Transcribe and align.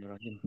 Bismillahirrahmanirrahim. 0.00 0.40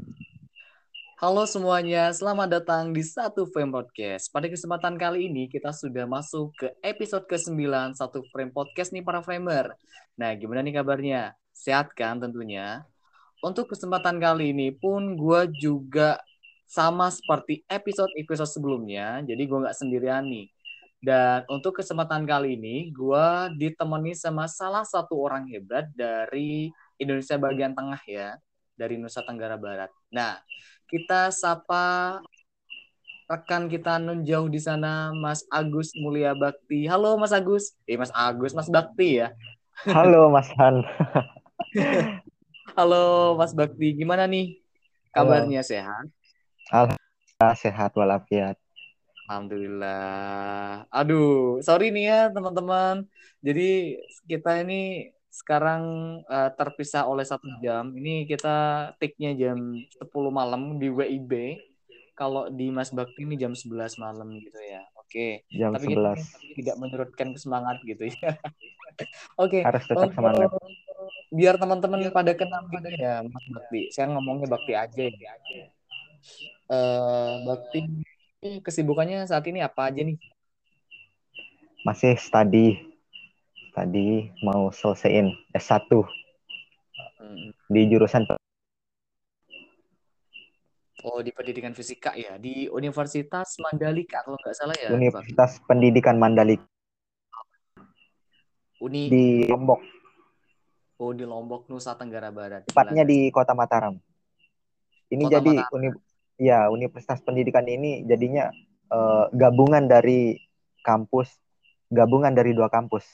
Halo 1.21 1.46
semuanya, 1.46 2.09
selamat 2.09 2.50
datang 2.57 2.90
di 2.90 3.05
Satu 3.05 3.46
Frame 3.46 3.69
Podcast. 3.69 4.33
Pada 4.33 4.49
kesempatan 4.49 4.97
kali 4.97 5.29
ini 5.29 5.45
kita 5.45 5.69
sudah 5.69 6.09
masuk 6.09 6.57
ke 6.57 6.73
episode 6.81 7.29
ke-9 7.29 7.94
Satu 7.94 8.26
Frame 8.34 8.50
Podcast 8.50 8.89
nih 8.89 9.05
para 9.05 9.21
framer. 9.21 9.78
Nah, 10.18 10.34
gimana 10.34 10.66
nih 10.66 10.81
kabarnya? 10.81 11.38
Sehat 11.54 11.94
kan 11.94 12.18
tentunya? 12.18 12.81
Untuk 13.46 13.70
kesempatan 13.70 14.18
kali 14.18 14.58
ini 14.58 14.74
pun 14.74 15.13
gue 15.13 15.46
juga 15.62 16.18
sama 16.66 17.14
seperti 17.14 17.62
episode-episode 17.70 18.50
sebelumnya, 18.50 19.22
jadi 19.22 19.38
gue 19.46 19.70
nggak 19.70 19.78
sendirian 19.78 20.26
nih. 20.26 20.50
Dan 20.98 21.46
untuk 21.46 21.78
kesempatan 21.78 22.26
kali 22.26 22.58
ini, 22.58 22.90
gue 22.90 23.26
ditemani 23.62 24.18
sama 24.18 24.50
salah 24.50 24.82
satu 24.82 25.14
orang 25.22 25.46
hebat 25.46 25.94
dari 25.94 26.74
Indonesia 26.98 27.38
bagian 27.38 27.78
tengah 27.78 28.02
ya, 28.10 28.34
dari 28.74 28.98
Nusa 28.98 29.21
Tenggara 29.26 29.58
Barat. 29.58 29.90
Nah, 30.10 30.42
kita 30.90 31.30
sapa 31.30 32.20
rekan 33.30 33.72
kita 33.72 33.98
non 33.98 34.22
jauh 34.22 34.52
di 34.52 34.59
sana 34.59 35.16
Mas 35.16 35.46
Agus 35.49 35.96
Mulia 35.98 36.36
Bakti. 36.38 36.86
Halo 36.86 37.16
Mas 37.18 37.34
Agus. 37.34 37.73
Eh 37.90 37.98
Mas 37.98 38.12
Agus, 38.13 38.54
Mas 38.54 38.70
Bakti 38.70 39.23
ya. 39.23 39.34
Halo 39.90 40.30
Mas 40.30 40.49
Han. 40.59 40.86
Halo 42.77 43.38
Mas 43.38 43.54
Bakti, 43.54 43.94
gimana 43.94 44.26
nih 44.26 44.58
kabarnya 45.13 45.62
sehat? 45.62 46.10
Alhamdulillah 46.74 47.54
sehat 47.54 47.91
walafiat. 47.94 48.58
Alhamdulillah. 49.30 50.90
Aduh, 50.90 51.62
sorry 51.62 51.94
nih 51.94 52.05
ya 52.10 52.21
teman-teman. 52.34 53.05
Jadi 53.46 53.98
kita 54.26 54.62
ini 54.66 55.13
sekarang 55.34 55.84
uh, 56.30 56.54
terpisah 56.54 57.10
oleh 57.10 57.26
satu 57.26 57.50
jam. 57.58 57.90
Ini 57.90 58.30
kita 58.30 58.90
take-nya 59.02 59.34
jam 59.34 59.58
10 59.82 60.05
malam 60.30 60.78
di 60.78 60.94
WIB. 60.94 61.58
Kalau 62.14 62.46
di 62.54 62.70
Mas 62.70 62.94
Bakti 62.94 63.26
ini 63.26 63.34
jam 63.34 63.57
11 63.57 63.98
malam 63.98 64.30
gitu 64.38 64.61
ya. 64.61 64.85
Oke. 64.94 65.41
Okay. 65.41 65.57
Jam 65.57 65.73
Tapi 65.73 65.89
11. 65.89 65.97
kita 65.97 66.13
tidak 66.61 66.75
menyurutkan 66.77 67.27
semangat 67.33 67.81
gitu 67.81 68.13
ya. 68.13 68.30
Oke. 69.41 69.57
okay. 69.57 69.61
Harus 69.66 69.83
tetap 69.89 70.13
semangat. 70.13 70.53
Biar 71.33 71.57
teman-teman 71.57 72.13
pada 72.13 72.38
kenal 72.38 72.69
gitu 72.69 72.89
ya 72.94 73.25
Mas 73.25 73.45
Bakti. 73.50 73.89
Saya 73.89 74.13
ngomongnya 74.13 74.45
Bakti 74.45 74.77
aja 74.77 75.03
ya. 75.09 75.33
Uh, 76.69 77.41
Bakti 77.50 77.89
kesibukannya 78.61 79.25
saat 79.25 79.50
ini 79.50 79.66
apa 79.66 79.89
aja 79.89 80.05
nih? 80.05 80.22
Masih 81.81 82.13
study 82.22 82.92
tadi 83.73 84.29
mau 84.45 84.69
selesaiin 84.69 85.33
S1 85.57 85.89
hmm. 85.89 87.49
di 87.73 87.81
jurusan 87.89 88.23
Oh, 91.03 91.19
di 91.19 91.35
pendidikan 91.35 91.75
fisika 91.75 92.16
ya, 92.16 92.39
di 92.39 92.71
Universitas 92.71 93.59
Mandalika 93.59 94.23
kalau 94.23 94.39
nggak 94.39 94.55
salah 94.55 94.71
ya. 94.79 94.88
Universitas 94.88 95.59
Pak. 95.59 95.67
Pendidikan 95.67 96.16
Mandalika. 96.16 96.63
Uni 98.79 99.11
di 99.11 99.44
Lombok. 99.51 99.83
Oh, 101.03 101.11
di 101.11 101.27
Lombok, 101.27 101.67
Nusa 101.67 101.99
Tenggara 101.99 102.31
Barat. 102.31 102.71
Tepatnya 102.71 103.03
di 103.03 103.27
Kota 103.35 103.51
Mataram. 103.51 103.99
Ini 105.11 105.23
Kota 105.27 105.33
jadi 105.44 105.53
Mataram. 105.59 105.75
uni 105.75 105.88
ya, 106.39 106.71
Universitas 106.71 107.19
Pendidikan 107.19 107.67
ini 107.67 108.07
jadinya 108.07 108.47
uh, 108.88 109.27
gabungan 109.35 109.83
dari 109.83 110.39
kampus 110.88 111.35
gabungan 111.91 112.31
dari 112.31 112.55
dua 112.55 112.71
kampus 112.71 113.05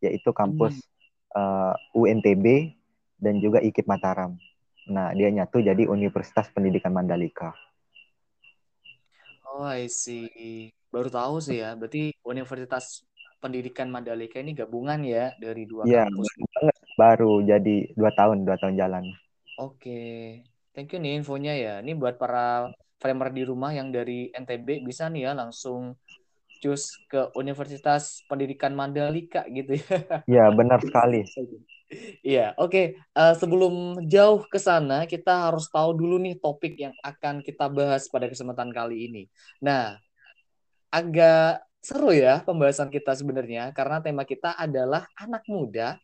yaitu 0.00 0.30
kampus 0.32 0.76
hmm. 0.76 1.38
uh, 1.38 1.72
eh, 1.72 1.98
UNTB 1.98 2.76
dan 3.16 3.40
juga 3.40 3.64
IKIP 3.64 3.88
Mataram. 3.88 4.36
Nah, 4.86 5.10
dia 5.16 5.32
nyatu 5.32 5.58
jadi 5.58 5.88
Universitas 5.90 6.46
Pendidikan 6.54 6.94
Mandalika. 6.94 7.50
Oh, 9.50 9.66
I 9.66 9.88
see. 9.90 10.70
Baru 10.92 11.10
tahu 11.10 11.42
sih 11.42 11.64
ya. 11.64 11.74
Berarti 11.74 12.14
Universitas 12.22 13.02
Pendidikan 13.42 13.90
Mandalika 13.90 14.38
ini 14.38 14.54
gabungan 14.54 15.02
ya 15.02 15.34
dari 15.40 15.66
dua 15.66 15.88
ya, 15.88 16.06
kampus. 16.06 16.28
banget. 16.54 16.76
Baru 16.96 17.32
jadi 17.44 17.76
dua 17.98 18.10
tahun, 18.14 18.46
dua 18.46 18.56
tahun 18.60 18.76
jalan. 18.78 19.04
Oke. 19.58 20.40
Thank 20.76 20.92
you 20.92 21.00
nih 21.00 21.24
infonya 21.24 21.56
ya. 21.56 21.74
Ini 21.80 21.96
buat 21.96 22.20
para 22.20 22.68
framer 23.00 23.32
di 23.32 23.42
rumah 23.44 23.72
yang 23.72 23.92
dari 23.92 24.32
NTB 24.32 24.84
bisa 24.84 25.08
nih 25.08 25.28
ya 25.28 25.32
langsung 25.36 25.96
cus 26.62 26.96
ke 27.06 27.30
Universitas 27.36 28.24
Pendidikan 28.26 28.72
Mandalika 28.72 29.44
gitu 29.50 29.76
ya. 29.76 30.22
Iya, 30.26 30.44
benar 30.52 30.80
sekali. 30.82 31.22
Iya, 32.26 32.58
oke. 32.58 32.70
Okay. 32.70 32.86
Uh, 33.14 33.30
eh, 33.30 33.34
sebelum 33.38 33.74
jauh 34.10 34.42
ke 34.50 34.58
sana, 34.58 35.06
kita 35.06 35.50
harus 35.50 35.70
tahu 35.70 35.94
dulu 35.94 36.18
nih 36.18 36.34
topik 36.42 36.74
yang 36.74 36.94
akan 37.04 37.46
kita 37.46 37.70
bahas 37.70 38.10
pada 38.10 38.26
kesempatan 38.26 38.74
kali 38.74 39.06
ini. 39.06 39.22
Nah, 39.62 39.94
agak 40.90 41.62
seru 41.86 42.10
ya 42.10 42.42
pembahasan 42.42 42.90
kita 42.90 43.14
sebenarnya 43.14 43.70
karena 43.70 44.02
tema 44.02 44.26
kita 44.26 44.58
adalah 44.58 45.06
anak 45.14 45.46
muda 45.46 45.94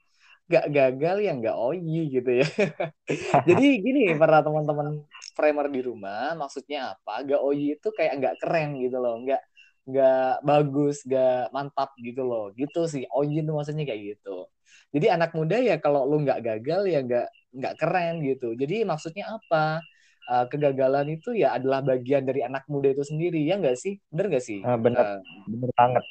gak 0.46 0.68
gagal 0.70 1.16
ya 1.24 1.32
gak 1.38 1.58
oyi 1.58 2.12
gitu 2.12 2.30
ya. 2.44 2.46
Jadi 3.48 3.66
gini 3.82 4.14
para 4.14 4.44
teman-teman 4.44 5.02
framer 5.32 5.66
di 5.72 5.80
rumah, 5.80 6.36
maksudnya 6.36 6.94
apa? 6.94 7.24
Gak 7.24 7.40
oyi 7.40 7.78
itu 7.80 7.88
kayak 7.90 8.20
gak 8.20 8.36
keren 8.42 8.78
gitu 8.78 9.00
loh, 9.00 9.16
nggak 9.22 9.40
nggak 9.82 10.46
bagus, 10.46 11.02
nggak 11.02 11.50
mantap 11.50 11.90
gitu 11.98 12.22
loh. 12.22 12.54
Gitu 12.54 12.86
sih. 12.86 13.04
Ojin 13.10 13.46
tuh 13.46 13.54
maksudnya 13.58 13.84
kayak 13.86 14.16
gitu. 14.16 14.46
Jadi 14.92 15.06
anak 15.08 15.32
muda 15.32 15.56
ya 15.58 15.80
kalau 15.80 16.04
lu 16.04 16.22
nggak 16.22 16.40
gagal 16.44 16.82
ya 16.86 17.00
nggak 17.02 17.26
nggak 17.56 17.74
keren 17.80 18.22
gitu. 18.22 18.54
Jadi 18.54 18.86
maksudnya 18.86 19.36
apa? 19.36 19.82
Uh, 20.22 20.46
kegagalan 20.46 21.18
itu 21.18 21.34
ya 21.34 21.58
adalah 21.58 21.82
bagian 21.82 22.22
dari 22.22 22.46
anak 22.46 22.62
muda 22.70 22.94
itu 22.94 23.02
sendiri 23.02 23.42
ya 23.42 23.58
nggak 23.58 23.74
sih? 23.74 23.98
Bener 24.06 24.30
nggak 24.30 24.44
sih? 24.44 24.62
Uh, 24.62 24.78
bener, 24.78 25.18
uh, 25.18 25.20
bener 25.50 25.70
banget. 25.74 26.04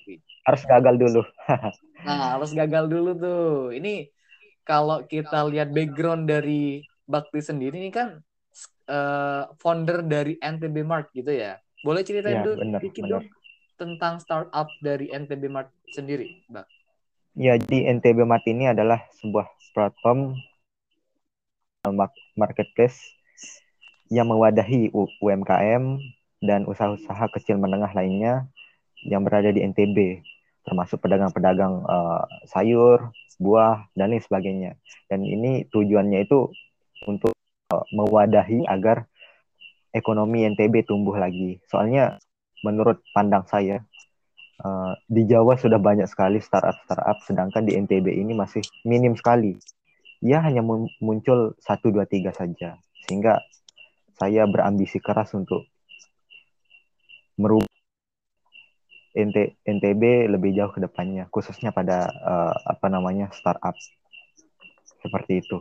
Harus 0.43 0.63
gagal 0.67 0.95
dulu. 0.99 1.21
nah 2.07 2.35
harus 2.35 2.51
gagal 2.51 2.91
dulu 2.91 3.11
tuh. 3.15 3.71
Ini 3.71 4.11
kalau 4.67 5.07
kita 5.07 5.47
lihat 5.47 5.71
background 5.71 6.27
dari 6.27 6.83
Bakti 7.07 7.39
sendiri 7.39 7.79
ini 7.79 7.91
kan 7.91 8.19
uh, 8.91 9.47
founder 9.63 10.03
dari 10.03 10.35
NTB 10.43 10.83
Mart 10.83 11.07
gitu 11.15 11.31
ya. 11.31 11.55
Boleh 11.79 12.03
ceritain 12.03 12.43
ya, 12.43 12.45
dulu 12.45 12.55
bener, 12.59 12.79
dikit 12.83 13.03
bener. 13.07 13.11
dong 13.15 13.25
tentang 13.81 14.22
startup 14.22 14.69
dari 14.86 15.09
NTB 15.09 15.50
Mart 15.50 15.74
sendiri, 15.90 16.46
Mbak? 16.53 16.66
Ya, 17.34 17.58
jadi 17.58 17.97
NTB 17.97 18.30
Mart 18.30 18.46
ini 18.46 18.69
adalah 18.69 19.02
sebuah 19.18 19.50
platform 19.74 20.38
marketplace 22.38 23.02
yang 24.14 24.30
mewadahi 24.30 24.94
UMKM 24.94 25.97
dan 26.46 26.69
usaha-usaha 26.69 27.25
kecil 27.34 27.58
menengah 27.58 27.90
lainnya 27.97 28.46
yang 29.02 29.25
berada 29.25 29.50
di 29.50 29.66
NTB, 29.66 30.22
termasuk 30.62 31.02
pedagang-pedagang 31.02 31.81
uh, 31.90 32.22
sayur, 32.46 33.09
buah, 33.42 33.90
dan 33.98 34.13
lain 34.13 34.22
sebagainya. 34.22 34.72
Dan 35.09 35.25
ini 35.25 35.66
tujuannya 35.74 36.30
itu 36.30 36.53
untuk 37.09 37.34
uh, 37.74 37.86
mewadahi 37.90 38.69
agar 38.69 39.09
ekonomi 39.90 40.46
NTB 40.53 40.86
tumbuh 40.86 41.18
lagi. 41.18 41.58
Soalnya 41.66 42.22
menurut 42.61 43.01
pandang 43.13 43.45
saya 43.49 43.81
uh, 44.61 44.94
di 45.09 45.25
Jawa 45.25 45.57
sudah 45.57 45.81
banyak 45.81 46.05
sekali 46.07 46.38
startup-startup, 46.41 47.22
sedangkan 47.25 47.66
di 47.66 47.77
NTB 47.77 48.07
ini 48.13 48.33
masih 48.38 48.61
minim 48.85 49.17
sekali. 49.17 49.57
Ya 50.22 50.41
hanya 50.45 50.61
muncul 51.01 51.57
satu 51.57 51.89
dua 51.89 52.05
tiga 52.05 52.29
saja, 52.29 52.77
sehingga 53.09 53.41
saya 54.21 54.45
berambisi 54.45 55.01
keras 55.01 55.33
untuk 55.33 55.66
merubah 57.41 57.66
NT, 59.17 59.66
NTB 59.66 60.29
lebih 60.29 60.53
jauh 60.53 60.69
ke 60.69 60.79
depannya, 60.79 61.25
khususnya 61.33 61.73
pada 61.73 62.05
uh, 62.07 62.53
apa 62.69 62.88
namanya 62.88 63.33
startup 63.33 63.73
seperti 65.01 65.41
itu. 65.41 65.57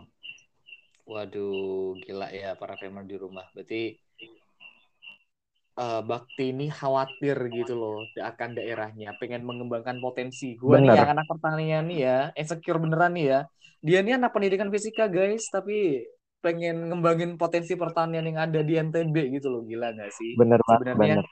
Waduh, 1.08 1.98
gila 2.04 2.30
ya 2.30 2.54
para 2.54 2.78
gamer 2.78 3.02
di 3.02 3.16
rumah. 3.18 3.48
Berarti 3.56 3.98
uh, 5.80 6.00
Bakti 6.04 6.52
ini 6.52 6.68
khawatir 6.68 7.36
gitu 7.48 7.72
loh 7.74 8.04
akan 8.20 8.60
daerahnya, 8.60 9.16
pengen 9.16 9.48
mengembangkan 9.48 9.96
potensi. 9.98 10.54
Gue 10.60 10.76
nih 10.76 10.92
yang 10.92 11.16
anak 11.16 11.26
pertanian 11.26 11.88
nih 11.88 12.00
ya, 12.04 12.18
insecure 12.36 12.76
beneran 12.76 13.16
nih 13.16 13.26
ya. 13.32 13.40
Dia 13.80 13.98
nih 14.04 14.20
anak 14.20 14.36
pendidikan 14.36 14.68
fisika 14.68 15.08
guys, 15.08 15.48
tapi 15.48 16.04
pengen 16.44 16.92
ngembangin 16.92 17.40
potensi 17.40 17.76
pertanian 17.76 18.24
yang 18.28 18.38
ada 18.44 18.60
di 18.60 18.76
NTB 18.76 19.40
gitu 19.40 19.48
loh, 19.48 19.64
gila 19.64 19.92
gak 19.96 20.12
sih? 20.12 20.36
Bener 20.36 20.60
banget, 20.68 20.96
bener. 20.96 21.24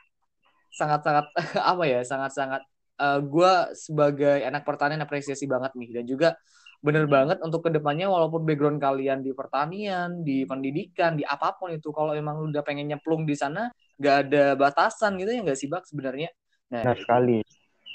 Sangat-sangat 0.73 1.29
apa 1.77 1.85
ya, 1.85 2.01
sangat-sangat 2.05 2.63
uh, 3.01 3.17
eh, 3.17 3.21
gue 3.25 3.53
sebagai 3.77 4.39
anak 4.45 4.65
pertanian 4.65 5.05
apresiasi 5.05 5.45
banget 5.45 5.73
nih 5.77 5.91
dan 6.01 6.05
juga 6.09 6.31
bener 6.79 7.11
banget 7.11 7.43
untuk 7.43 7.67
ke 7.67 7.75
depannya 7.75 8.07
walaupun 8.07 8.47
background 8.47 8.79
kalian 8.79 9.19
di 9.19 9.35
pertanian, 9.35 10.23
di 10.23 10.47
pendidikan, 10.47 11.19
di 11.19 11.27
apa 11.27 11.59
pun 11.59 11.75
itu 11.75 11.91
kalau 11.91 12.15
emang 12.15 12.39
udah 12.39 12.63
pengen 12.63 12.87
nyemplung 12.87 13.27
di 13.27 13.35
sana 13.35 13.67
nggak 13.99 14.17
ada 14.29 14.45
batasan 14.55 15.19
gitu 15.19 15.31
ya 15.35 15.41
nggak 15.43 15.59
sih 15.59 15.67
bak 15.67 15.85
sebenarnya 15.85 16.31
nah, 16.71 16.87
nah 16.87 16.95
sekali 16.95 17.43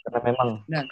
karena 0.03 0.19
memang 0.23 0.49
nah 0.67 0.83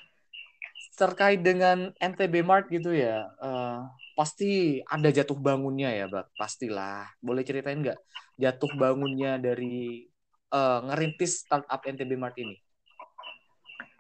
terkait 0.96 1.42
dengan 1.44 1.92
NTB 2.00 2.46
Mart 2.46 2.72
gitu 2.72 2.96
ya 2.96 3.28
uh, 3.44 3.86
pasti 4.22 4.78
ada 4.86 5.10
jatuh 5.10 5.34
bangunnya 5.34 5.90
ya, 5.90 6.06
Bak. 6.06 6.36
Pastilah. 6.38 7.10
Boleh 7.18 7.42
ceritain 7.42 7.80
nggak 7.80 7.98
jatuh 8.38 8.72
bangunnya 8.78 9.42
dari 9.42 10.06
uh, 10.54 10.86
ngerintis 10.86 11.48
startup 11.48 11.82
NTB 11.82 12.14
Mart 12.22 12.38
ini? 12.38 12.54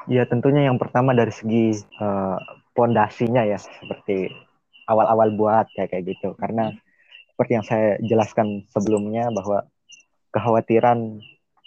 Ya 0.09 0.25
tentunya 0.25 0.65
yang 0.65 0.81
pertama 0.81 1.13
dari 1.13 1.29
segi 1.29 1.77
uh, 2.01 2.37
pondasinya 2.73 3.45
ya 3.45 3.57
seperti 3.57 4.33
awal-awal 4.89 5.29
buat 5.37 5.69
kayak 5.77 5.93
kayak 5.93 6.03
gitu 6.09 6.33
karena 6.41 6.73
seperti 7.33 7.51
yang 7.53 7.65
saya 7.65 7.89
jelaskan 8.01 8.65
sebelumnya 8.73 9.29
bahwa 9.29 9.65
kekhawatiran 10.31 11.19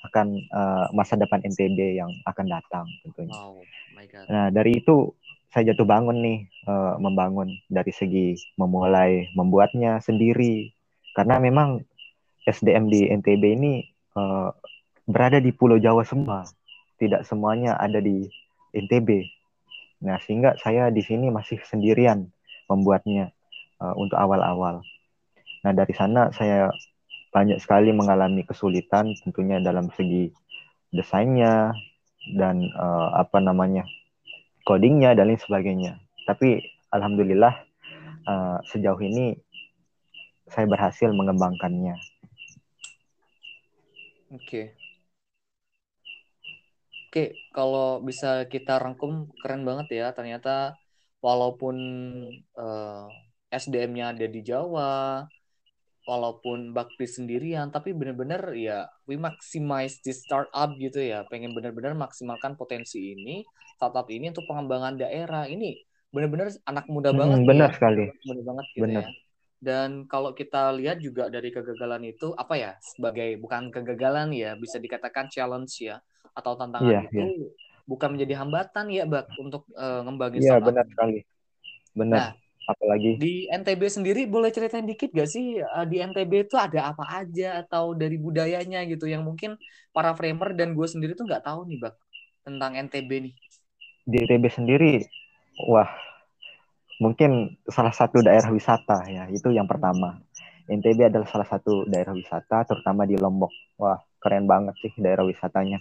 akan 0.04 0.26
uh, 0.52 0.86
masa 0.92 1.16
depan 1.16 1.40
NTB 1.40 1.96
yang 1.96 2.12
akan 2.28 2.46
datang 2.48 2.84
tentunya. 3.04 3.32
Oh 3.36 3.64
my 3.96 4.04
God. 4.04 4.26
Nah 4.28 4.52
dari 4.52 4.80
itu 4.84 5.16
saya 5.48 5.72
jatuh 5.72 5.86
bangun 5.86 6.18
nih 6.20 6.38
uh, 6.66 6.98
membangun 7.00 7.48
dari 7.70 7.94
segi 7.94 8.36
memulai 8.58 9.30
membuatnya 9.32 10.02
sendiri 10.02 10.74
karena 11.14 11.38
memang 11.38 11.80
SDM 12.44 12.90
di 12.90 13.08
NTB 13.08 13.42
ini 13.56 13.72
uh, 14.18 14.52
berada 15.08 15.40
di 15.40 15.52
Pulau 15.54 15.80
Jawa 15.80 16.04
semua, 16.04 16.44
tidak 17.00 17.24
semuanya 17.24 17.76
ada 17.80 18.00
di 18.02 18.28
NTB. 18.74 19.24
Nah 20.04 20.20
sehingga 20.20 20.58
saya 20.60 20.92
di 20.92 21.00
sini 21.00 21.32
masih 21.32 21.62
sendirian 21.64 22.28
membuatnya 22.68 23.32
uh, 23.80 23.94
untuk 23.96 24.18
awal-awal. 24.20 24.84
Nah 25.64 25.72
dari 25.72 25.94
sana 25.96 26.28
saya 26.34 26.68
banyak 27.34 27.58
sekali 27.58 27.90
mengalami 27.90 28.46
kesulitan 28.46 29.10
tentunya 29.26 29.58
dalam 29.58 29.90
segi 29.98 30.30
desainnya 30.94 31.74
dan 32.38 32.62
uh, 32.78 33.18
apa 33.18 33.42
namanya 33.42 33.82
codingnya 34.62 35.18
dan 35.18 35.34
lain 35.34 35.42
sebagainya. 35.42 35.98
Tapi 36.30 36.62
alhamdulillah 36.94 37.52
uh, 38.30 38.62
sejauh 38.70 39.02
ini 39.02 39.34
saya 40.46 40.70
berhasil 40.70 41.10
mengembangkannya. 41.10 41.98
Oke. 44.30 44.38
Okay. 44.38 44.66
Oke, 47.14 47.30
okay, 47.30 47.54
kalau 47.54 48.02
bisa 48.02 48.42
kita 48.50 48.74
rangkum 48.82 49.30
keren 49.38 49.62
banget 49.62 50.02
ya. 50.02 50.10
Ternyata 50.10 50.74
walaupun 51.22 51.76
uh, 52.58 53.06
eh, 53.54 53.54
SDM-nya 53.54 54.18
ada 54.18 54.26
di 54.26 54.42
Jawa, 54.42 55.22
walaupun 56.04 56.76
bakti 56.76 57.08
sendirian 57.08 57.72
tapi 57.72 57.96
benar-benar 57.96 58.52
ya 58.52 58.88
we 59.08 59.16
maximize 59.16 60.00
the 60.04 60.12
startup 60.12 60.76
gitu 60.76 61.00
ya. 61.00 61.24
Pengen 61.28 61.56
benar-benar 61.56 61.96
maksimalkan 61.96 62.54
potensi 62.54 63.16
ini 63.16 63.44
startup 63.76 64.08
ini 64.12 64.30
untuk 64.30 64.44
pengembangan 64.46 65.00
daerah. 65.00 65.48
Ini 65.48 65.80
benar-benar 66.14 66.54
anak 66.70 66.86
muda 66.86 67.10
hmm, 67.10 67.18
banget 67.18 67.38
benar 67.42 67.70
ya. 67.70 67.74
sekali 67.74 68.04
benar 68.22 68.44
banget 68.46 68.66
gitu 68.70 68.82
benar. 68.86 69.02
ya. 69.02 69.08
Dan 69.64 69.90
kalau 70.06 70.30
kita 70.36 70.76
lihat 70.76 71.00
juga 71.00 71.32
dari 71.32 71.48
kegagalan 71.48 72.04
itu 72.06 72.36
apa 72.36 72.54
ya 72.54 72.70
sebagai 72.84 73.40
bukan 73.40 73.72
kegagalan 73.72 74.30
ya 74.30 74.54
bisa 74.60 74.76
dikatakan 74.76 75.32
challenge 75.32 75.82
ya 75.82 75.98
atau 76.36 76.52
tantangan 76.54 76.90
yeah, 76.90 77.02
itu 77.08 77.24
yeah. 77.24 77.50
bukan 77.88 78.14
menjadi 78.14 78.44
hambatan 78.44 78.86
ya 78.92 79.08
bak 79.08 79.24
untuk 79.40 79.64
uh, 79.74 80.04
ngembangin 80.04 80.44
yeah, 80.44 80.60
startup 80.60 80.68
benar 80.70 80.86
sekali. 80.86 81.18
Benar. 81.94 82.18
Nah, 82.18 82.30
apalagi? 82.64 83.20
Di 83.20 83.46
NTB 83.52 83.82
sendiri 83.88 84.22
boleh 84.24 84.50
ceritain 84.50 84.84
dikit 84.84 85.12
gak 85.12 85.28
sih 85.28 85.60
eh, 85.60 85.86
di 85.88 86.00
NTB 86.00 86.48
itu 86.48 86.56
ada 86.56 86.92
apa 86.92 87.04
aja 87.24 87.64
atau 87.64 87.92
dari 87.92 88.16
budayanya 88.16 88.84
gitu? 88.88 89.04
Yang 89.08 89.22
mungkin 89.24 89.50
para 89.94 90.16
framer 90.16 90.56
dan 90.56 90.74
gue 90.74 90.86
sendiri 90.88 91.14
tuh 91.14 91.28
nggak 91.28 91.44
tahu 91.46 91.68
nih 91.70 91.78
bak 91.78 91.94
tentang 92.44 92.76
NTB 92.76 93.10
nih. 93.30 93.34
Di 94.04 94.16
NTB 94.26 94.44
sendiri 94.52 94.92
wah 95.70 95.88
mungkin 96.98 97.58
salah 97.70 97.94
satu 97.94 98.22
daerah 98.22 98.50
wisata 98.50 99.06
ya 99.08 99.30
itu 99.30 99.52
yang 99.54 99.68
pertama. 99.70 100.20
NTB 100.64 101.12
adalah 101.12 101.28
salah 101.28 101.44
satu 101.44 101.84
daerah 101.84 102.16
wisata 102.16 102.64
terutama 102.64 103.04
di 103.04 103.20
Lombok. 103.20 103.52
Wah 103.76 104.00
keren 104.16 104.48
banget 104.48 104.72
sih 104.80 104.92
daerah 104.96 105.24
wisatanya. 105.28 105.80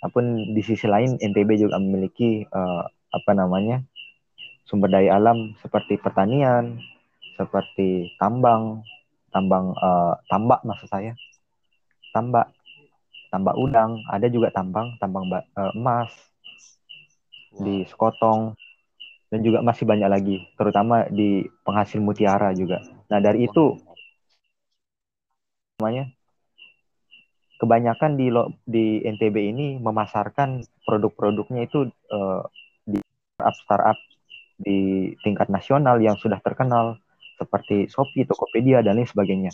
Apun 0.00 0.56
di 0.56 0.62
sisi 0.64 0.88
lain 0.88 1.20
NTB 1.20 1.68
juga 1.68 1.76
memiliki 1.76 2.44
uh, 2.48 2.84
apa 3.12 3.32
namanya 3.36 3.84
sumber 4.66 4.90
daya 4.90 5.16
alam 5.16 5.54
seperti 5.62 5.96
pertanian, 5.96 6.82
seperti 7.38 8.10
tambang, 8.18 8.82
tambang 9.30 9.72
uh, 9.78 10.18
tambak 10.26 10.60
maksud 10.66 10.90
saya, 10.90 11.14
tambak, 12.10 12.50
tambak 13.30 13.54
udang, 13.54 14.02
ada 14.10 14.26
juga 14.26 14.50
tambang, 14.50 14.98
tambang 14.98 15.30
uh, 15.30 15.72
emas 15.72 16.10
di 17.56 17.86
Sekotong 17.86 18.58
dan 19.30 19.40
juga 19.42 19.62
masih 19.62 19.86
banyak 19.86 20.10
lagi, 20.10 20.36
terutama 20.58 21.06
di 21.08 21.46
penghasil 21.62 22.02
mutiara 22.02 22.50
juga. 22.52 22.82
Nah 23.06 23.18
dari 23.22 23.46
itu 23.46 23.78
namanya 25.78 26.10
kebanyakan 27.60 28.16
di 28.16 28.26
di 28.64 28.84
NTB 29.04 29.36
ini 29.52 29.66
memasarkan 29.80 30.64
produk-produknya 30.84 31.68
itu 31.68 31.88
uh, 32.12 32.44
di 32.84 33.00
startup 33.36 33.56
startup 33.64 33.98
di 34.56 35.12
tingkat 35.20 35.52
nasional 35.52 36.00
yang 36.00 36.16
sudah 36.16 36.40
terkenal 36.40 36.96
seperti 37.36 37.86
Shopee, 37.92 38.24
Tokopedia 38.24 38.80
dan 38.80 38.96
lain 38.96 39.08
sebagainya. 39.08 39.52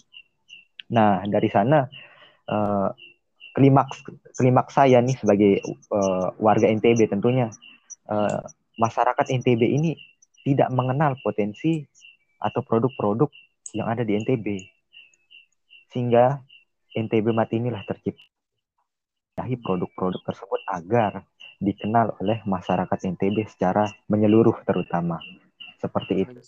Nah 0.94 1.26
dari 1.26 1.50
sana 1.50 1.90
uh, 2.46 2.88
klimaks 3.52 4.06
klimaks 4.38 4.72
saya 4.78 5.02
nih 5.02 5.18
sebagai 5.18 5.60
uh, 5.90 6.32
warga 6.38 6.70
NTB 6.70 7.10
tentunya 7.10 7.50
uh, 8.08 8.40
masyarakat 8.78 9.26
NTB 9.42 9.62
ini 9.66 9.92
tidak 10.42 10.70
mengenal 10.72 11.18
potensi 11.20 11.82
atau 12.42 12.62
produk-produk 12.62 13.30
yang 13.76 13.86
ada 13.86 14.02
di 14.02 14.18
NTB 14.18 14.46
sehingga 15.92 16.40
NTB 16.96 17.30
mati 17.36 17.60
inilah 17.60 17.84
tercipta 17.84 19.44
produk-produk 19.64 20.20
tersebut 20.24 20.60
agar 20.68 21.24
dikenal 21.62 22.18
oleh 22.18 22.42
masyarakat 22.42 22.98
NTB 23.14 23.46
secara 23.46 23.86
menyeluruh 24.10 24.58
terutama 24.66 25.22
seperti 25.78 26.26
itu. 26.26 26.38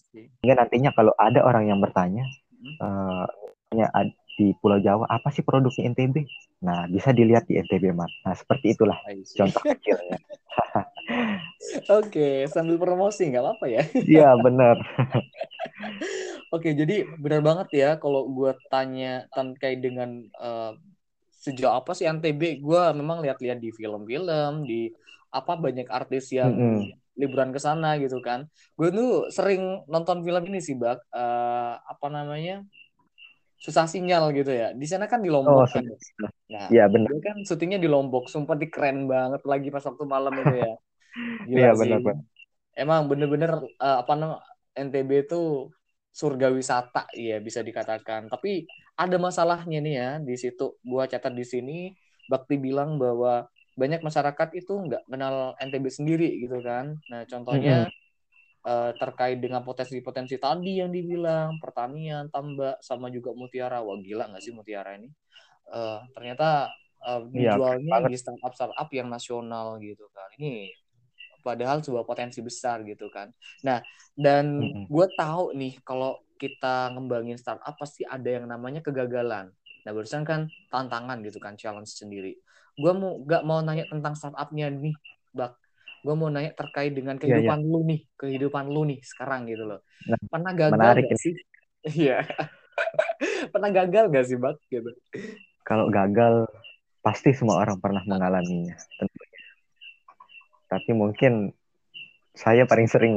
Sehingga 0.42 0.66
nantinya 0.66 0.90
kalau 0.94 1.14
ada 1.14 1.42
orang 1.46 1.70
yang 1.70 1.78
bertanya 1.78 2.26
uh, 2.82 3.26
di 4.34 4.50
Pulau 4.58 4.82
Jawa 4.82 5.06
apa 5.06 5.30
sih 5.30 5.46
produknya 5.46 5.94
NTB? 5.94 6.26
Nah 6.66 6.90
bisa 6.90 7.14
dilihat 7.14 7.46
di 7.46 7.58
NTB 7.58 7.94
Mart. 7.94 8.10
Nah 8.26 8.34
seperti 8.34 8.74
itulah 8.74 8.98
contoh 9.38 9.62
kecilnya. 9.62 10.18
Oke, 12.00 12.48
sambil 12.48 12.76
promosi 12.80 13.28
nggak 13.28 13.44
apa-apa 13.44 13.66
ya? 13.68 13.82
Iya 14.18 14.34
benar. 14.40 14.76
Oke, 16.54 16.72
jadi 16.72 17.06
benar 17.18 17.42
banget 17.42 17.68
ya 17.74 17.90
kalau 17.98 18.30
gue 18.30 18.54
tanya 18.70 19.26
terkait 19.34 19.82
dengan 19.82 20.22
uh, 20.38 20.72
sejauh 21.42 21.74
apa 21.82 21.92
sih 21.92 22.06
NTB? 22.06 22.62
Gue 22.62 22.82
memang 22.94 23.20
lihat-lihat 23.20 23.58
di 23.58 23.74
film-film, 23.74 24.64
di 24.64 24.88
apa 25.34 25.58
banyak 25.58 25.90
artis 25.90 26.30
yang 26.30 26.54
mm 26.54 26.62
-hmm. 26.62 26.82
liburan 27.18 27.50
ke 27.50 27.58
sana 27.58 27.98
gitu 27.98 28.22
kan. 28.22 28.46
Gue 28.78 28.94
tuh 28.94 29.26
sering 29.34 29.82
nonton 29.90 30.22
film 30.22 30.42
ini 30.46 30.62
sih, 30.62 30.78
Bak. 30.78 31.02
Uh, 31.10 31.74
apa 31.82 32.06
namanya? 32.06 32.62
Susah 33.58 33.90
sinyal 33.90 34.30
gitu 34.30 34.54
ya. 34.54 34.70
Di 34.70 34.86
sana 34.86 35.10
kan 35.10 35.18
di 35.18 35.30
Lombok 35.34 35.66
oh, 35.66 35.66
kan. 35.66 35.82
Nah, 36.46 36.70
ya, 36.70 36.86
benar. 36.86 37.10
kan 37.18 37.42
syutingnya 37.42 37.82
di 37.82 37.90
Lombok. 37.90 38.30
Sumpah 38.30 38.54
di 38.54 38.70
keren 38.70 39.10
banget 39.10 39.42
lagi 39.42 39.74
pas 39.74 39.82
waktu 39.82 40.04
malam 40.06 40.32
itu 40.38 40.54
ya. 40.62 40.74
Gila 41.50 41.58
ya, 41.58 41.72
benar, 41.74 41.98
benar. 42.02 42.24
Emang 42.74 43.00
bener-bener 43.10 43.52
uh, 43.78 44.02
apa 44.02 44.12
namanya 44.14 44.42
NTB 44.74 45.30
itu 45.30 45.70
surga 46.14 46.50
wisata 46.54 47.10
ya 47.14 47.42
bisa 47.42 47.62
dikatakan. 47.62 48.30
Tapi 48.30 48.66
ada 48.94 49.18
masalahnya 49.18 49.78
nih 49.82 49.94
ya 49.98 50.10
di 50.22 50.34
situ. 50.38 50.78
Gua 50.82 51.10
catat 51.10 51.34
di 51.34 51.46
sini 51.46 51.78
Bakti 52.24 52.56
bilang 52.56 52.96
bahwa 52.96 53.48
banyak 53.74 54.00
masyarakat 54.06 54.48
itu 54.54 54.70
nggak 54.70 55.02
kenal 55.10 55.58
NTB 55.58 55.86
sendiri 55.90 56.30
gitu 56.38 56.62
kan. 56.62 56.94
Nah 57.10 57.26
contohnya 57.26 57.86
mm 57.86 57.90
-hmm. 57.90 58.70
uh, 58.70 58.90
terkait 58.94 59.42
dengan 59.42 59.66
potensi-potensi 59.66 60.38
tadi 60.38 60.78
yang 60.78 60.94
dibilang 60.94 61.58
pertanian, 61.58 62.30
tambak, 62.30 62.78
sama 62.78 63.10
juga 63.10 63.34
mutiara. 63.34 63.82
Wah 63.82 63.98
gila 63.98 64.30
nggak 64.30 64.42
sih 64.42 64.54
mutiara 64.54 64.94
ini? 64.94 65.10
Uh, 65.66 66.06
ternyata 66.14 66.70
uh, 67.02 67.26
dijualnya 67.26 68.06
ya, 68.06 68.06
di 68.06 68.18
startup 68.18 68.54
startup 68.54 68.88
yang 68.94 69.10
nasional 69.10 69.82
gitu 69.82 70.06
kan. 70.14 70.30
Ini 70.38 70.70
padahal 71.42 71.82
sebuah 71.82 72.06
potensi 72.06 72.40
besar 72.46 72.86
gitu 72.86 73.10
kan. 73.10 73.26
Nah 73.66 73.82
dan 74.14 74.62
mm 74.62 74.70
-hmm. 74.70 74.84
gue 74.86 75.06
tahu 75.18 75.44
nih 75.58 75.82
kalau 75.82 76.22
kita 76.38 76.94
ngembangin 76.94 77.42
startup 77.42 77.74
pasti 77.74 78.06
ada 78.06 78.30
yang 78.30 78.46
namanya 78.46 78.86
kegagalan. 78.86 79.50
Nah 79.82 79.90
barusan 79.90 80.22
kan 80.22 80.46
tantangan 80.70 81.26
gitu 81.26 81.42
kan, 81.42 81.58
challenge 81.58 81.90
sendiri 81.90 82.38
gue 82.74 82.92
mau 82.92 83.22
gak 83.22 83.42
mau 83.46 83.62
nanya 83.62 83.86
tentang 83.86 84.14
startupnya 84.18 84.70
nih 84.70 84.94
bak 85.34 85.54
gue 86.04 86.14
mau 86.14 86.28
nanya 86.28 86.52
terkait 86.52 86.92
dengan 86.92 87.16
iya, 87.16 87.22
iya. 87.22 87.24
kehidupan 87.30 87.58
yeah, 87.62 87.66
yeah. 87.66 87.72
lu 87.72 87.80
nih 87.86 88.00
kehidupan 88.18 88.64
lu 88.68 88.82
nih 88.90 88.98
sekarang 89.02 89.40
gitu 89.48 89.64
loh 89.64 89.80
nah, 90.10 90.18
pernah 90.28 90.52
gagal 90.52 90.78
menarik 90.78 91.04
gak 91.08 91.20
sih 91.22 91.34
iya 91.94 92.18
pernah 93.52 93.70
gagal 93.70 94.04
gak 94.10 94.26
sih 94.26 94.36
bak 94.36 94.58
gitu 94.68 94.90
kalau 95.64 95.88
gagal 95.88 96.50
pasti 97.00 97.32
semua 97.32 97.62
orang 97.62 97.78
pernah 97.80 98.02
mengalaminya 98.04 98.76
tentunya 98.98 99.40
tapi 100.68 100.90
mungkin 100.90 101.54
Saya 102.34 102.66
paling 102.66 102.90
sering. 102.90 103.14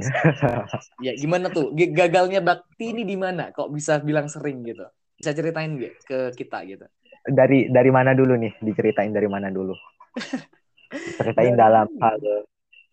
ya 1.06 1.18
gimana 1.18 1.50
tuh? 1.50 1.74
Gagalnya 1.74 2.38
Bakti 2.38 2.94
ini 2.94 3.02
di 3.02 3.18
mana? 3.18 3.50
Kok 3.50 3.74
bisa 3.74 3.98
bilang 3.98 4.30
sering 4.30 4.62
gitu? 4.62 4.86
Bisa 5.18 5.34
ceritain 5.34 5.74
gak 5.74 6.06
ke 6.06 6.18
kita 6.38 6.62
gitu? 6.70 6.86
Dari 7.28 7.68
dari 7.68 7.92
mana 7.92 8.16
dulu 8.16 8.40
nih? 8.40 8.56
Diceritain 8.64 9.12
dari 9.12 9.28
mana 9.28 9.52
dulu? 9.52 9.76
Ceritain 11.20 11.60
dalam 11.60 11.92
hal 12.00 12.18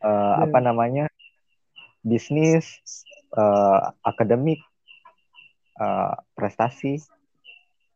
uh, 0.03 0.35
apa 0.43 0.59
namanya? 0.59 1.07
bisnis, 2.05 2.69
uh, 3.33 3.97
akademik, 4.05 4.61
uh, 5.81 6.13
prestasi, 6.37 7.01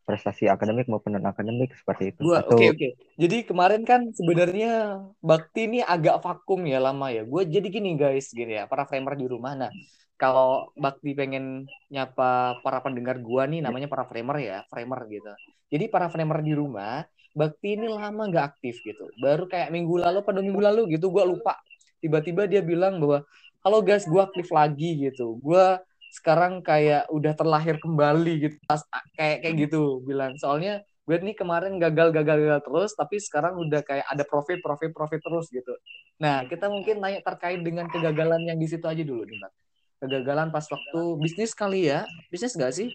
prestasi 0.08 0.48
akademik 0.48 0.88
maupun 0.88 1.20
non 1.20 1.28
akademik 1.28 1.76
seperti 1.76 2.16
itu. 2.16 2.24
Gua 2.24 2.40
oke 2.40 2.48
oke. 2.48 2.56
Okay, 2.56 2.68
okay. 2.72 2.92
Jadi 3.20 3.36
kemarin 3.44 3.84
kan 3.84 4.08
sebenarnya 4.16 5.04
Bakti 5.20 5.68
ini 5.68 5.84
agak 5.84 6.24
vakum 6.24 6.64
ya 6.64 6.80
lama 6.80 7.12
ya. 7.12 7.28
Gue 7.28 7.44
jadi 7.44 7.68
gini 7.68 8.00
guys, 8.00 8.32
gini 8.32 8.56
ya, 8.56 8.64
para 8.64 8.88
framer 8.88 9.20
di 9.20 9.28
rumah. 9.28 9.52
Nah, 9.52 9.70
kalau 10.18 10.74
Bakti 10.74 11.14
pengen 11.14 11.70
nyapa 11.88 12.58
para 12.60 12.82
pendengar 12.82 13.22
gua 13.22 13.46
nih 13.46 13.62
namanya 13.62 13.86
para 13.86 14.02
framer 14.04 14.36
ya, 14.42 14.58
framer 14.66 15.00
gitu. 15.06 15.32
Jadi 15.70 15.84
para 15.86 16.10
framer 16.10 16.42
di 16.42 16.52
rumah, 16.58 17.06
Bakti 17.38 17.78
ini 17.78 17.86
lama 17.86 18.26
nggak 18.26 18.44
aktif 18.58 18.82
gitu. 18.82 19.06
Baru 19.22 19.46
kayak 19.46 19.70
minggu 19.70 19.94
lalu 19.94 20.26
pada 20.26 20.42
minggu 20.42 20.58
lalu 20.58 20.98
gitu 20.98 21.08
gua 21.08 21.22
lupa. 21.22 21.54
Tiba-tiba 22.02 22.50
dia 22.50 22.60
bilang 22.60 22.98
bahwa 22.98 23.22
halo 23.62 23.78
guys, 23.80 24.04
gua 24.10 24.26
aktif 24.26 24.50
lagi 24.50 24.98
gitu. 25.08 25.38
Gua 25.38 25.78
sekarang 26.08 26.64
kayak 26.64 27.06
udah 27.12 27.32
terlahir 27.36 27.76
kembali 27.78 28.32
gitu 28.48 28.56
Pas, 28.64 28.80
kayak 29.14 29.44
kayak 29.44 29.54
gitu 29.68 30.00
bilang 30.02 30.34
soalnya 30.40 30.80
gue 31.08 31.16
nih 31.16 31.36
kemarin 31.36 31.80
gagal 31.80 32.12
gagal 32.12 32.36
gagal 32.36 32.60
terus 32.64 32.92
tapi 32.92 33.16
sekarang 33.16 33.56
udah 33.56 33.80
kayak 33.80 34.04
ada 34.08 34.24
profit 34.28 34.60
profit 34.60 34.92
profit 34.92 35.20
terus 35.24 35.48
gitu 35.48 35.72
nah 36.20 36.44
kita 36.44 36.68
mungkin 36.68 37.00
nanya 37.00 37.24
terkait 37.24 37.60
dengan 37.64 37.88
kegagalan 37.88 38.44
yang 38.44 38.60
di 38.60 38.68
situ 38.68 38.84
aja 38.84 39.00
dulu 39.00 39.24
nih 39.24 39.36
mbak 39.40 39.52
kegagalan 39.98 40.48
pas 40.54 40.64
waktu 40.66 41.00
bisnis 41.18 41.52
kali 41.54 41.90
ya. 41.90 42.06
Bisnis 42.30 42.54
gak 42.54 42.74
sih? 42.74 42.94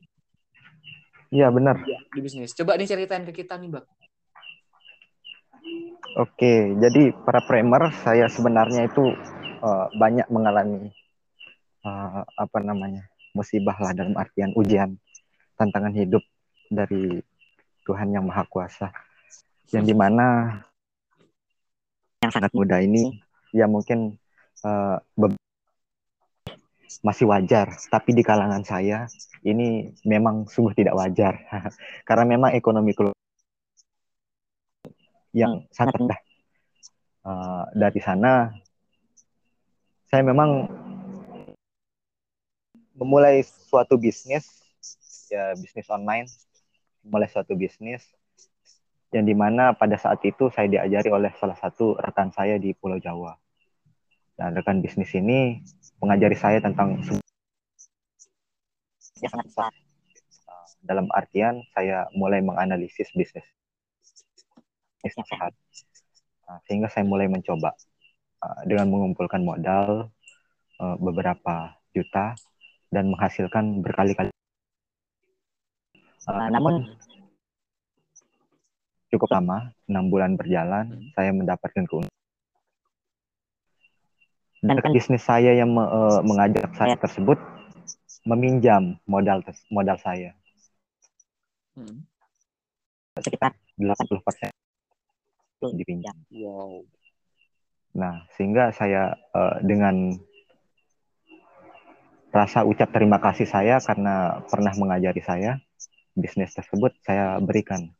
Iya 1.34 1.50
benar. 1.50 1.82
Ya, 1.84 2.00
di 2.14 2.20
bisnis. 2.22 2.54
Coba 2.54 2.78
nih 2.78 2.88
ceritain 2.88 3.26
ke 3.26 3.34
kita 3.34 3.58
nih 3.58 3.74
mbak. 3.74 3.86
Oke, 6.14 6.78
jadi 6.78 7.10
para 7.26 7.42
primer 7.42 7.90
saya 8.06 8.30
sebenarnya 8.30 8.86
itu 8.86 9.02
uh, 9.66 9.90
banyak 9.98 10.30
mengalami 10.30 10.94
uh, 11.82 12.22
apa 12.38 12.62
namanya 12.62 13.10
musibah 13.34 13.74
lah 13.82 13.98
dalam 13.98 14.14
artian 14.14 14.54
ujian 14.54 14.94
tantangan 15.58 15.90
hidup 15.98 16.22
dari 16.70 17.18
Tuhan 17.82 18.14
yang 18.14 18.30
Maha 18.30 18.46
Kuasa. 18.46 18.94
Yang 19.74 19.90
di 19.90 19.96
mana 19.98 20.62
yang 22.22 22.30
sangat 22.30 22.54
muda 22.54 22.78
ini 22.78 23.18
ya 23.50 23.66
mungkin 23.66 24.14
uh, 24.62 25.02
masih 27.02 27.26
wajar. 27.26 27.74
Tapi 27.90 28.14
di 28.14 28.22
kalangan 28.22 28.62
saya 28.62 29.10
ini 29.42 29.96
memang 30.06 30.46
sungguh 30.46 30.78
tidak 30.78 30.94
wajar. 30.94 31.42
Karena 32.08 32.38
memang 32.38 32.54
ekonomi 32.54 32.94
yang 35.34 35.66
sangat 35.74 35.98
rendah. 35.98 36.22
Uh, 37.24 37.64
dari 37.72 38.04
sana 38.04 38.52
saya 40.12 40.28
memang 40.28 40.68
memulai 42.94 43.42
suatu 43.42 43.98
bisnis 43.98 44.46
ya 45.32 45.58
bisnis 45.58 45.90
online 45.90 46.30
mulai 47.02 47.26
suatu 47.26 47.58
bisnis 47.58 48.06
yang 49.10 49.26
di 49.26 49.34
mana 49.34 49.74
pada 49.74 49.98
saat 49.98 50.22
itu 50.22 50.54
saya 50.54 50.70
diajari 50.70 51.10
oleh 51.10 51.34
salah 51.38 51.58
satu 51.58 51.98
rekan 51.98 52.30
saya 52.30 52.62
di 52.62 52.74
Pulau 52.78 53.02
Jawa 53.02 53.34
dan 54.40 54.58
rekan 54.58 54.82
bisnis 54.82 55.14
ini 55.14 55.62
mengajari 56.02 56.38
saya 56.38 56.58
tentang 56.60 57.00
ya 59.22 59.28
sangat 59.30 59.48
besar 59.48 59.72
dalam 60.84 61.08
artian 61.16 61.64
saya 61.72 62.12
mulai 62.12 62.44
menganalisis 62.44 63.08
bisnis 63.16 63.46
bisnis 65.00 65.28
sehat 65.32 65.56
nah, 66.48 66.60
sehingga 66.68 66.92
saya 66.92 67.08
mulai 67.08 67.32
mencoba 67.32 67.72
uh, 68.44 68.62
dengan 68.68 68.92
mengumpulkan 68.92 69.42
modal 69.44 70.12
uh, 70.84 70.96
beberapa 71.00 71.80
juta 71.96 72.36
dan 72.94 73.10
menghasilkan 73.10 73.82
berkali-kali. 73.82 74.30
Uh, 76.30 76.50
namun 76.54 76.94
cukup 79.10 79.30
lama, 79.34 79.74
enam 79.90 80.10
bulan 80.14 80.38
berjalan, 80.38 81.10
saya 81.18 81.34
mendapatkan 81.34 81.84
keuntungan. 81.90 82.13
Dan 84.64 84.80
bisnis 84.96 85.28
saya 85.28 85.52
yang 85.52 85.76
me, 85.76 85.84
uh, 85.84 86.24
mengajak 86.24 86.72
saya 86.80 86.96
tersebut 86.96 87.36
meminjam 88.24 88.96
modal 89.04 89.44
modal 89.68 90.00
saya. 90.00 90.32
Hmm. 91.76 92.08
Sekitar 93.20 93.60
80 93.76 94.24
persen 94.24 94.50
dipinjam. 95.76 96.16
Wow. 96.32 96.88
Nah, 97.96 98.24
sehingga 98.40 98.72
saya 98.72 99.20
uh, 99.36 99.60
dengan 99.60 100.16
rasa 102.34 102.64
ucap 102.64 102.90
terima 102.90 103.20
kasih 103.20 103.46
saya 103.46 103.78
karena 103.84 104.42
pernah 104.50 104.74
mengajari 104.80 105.22
saya 105.22 105.60
bisnis 106.16 106.56
tersebut 106.56 106.96
saya 107.04 107.38
berikan. 107.44 107.92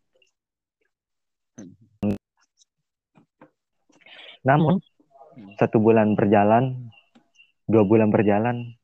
Namun 4.44 4.80
satu 5.58 5.78
bulan 5.82 6.14
berjalan, 6.18 6.92
dua 7.70 7.84
bulan 7.84 8.10
berjalan, 8.10 8.76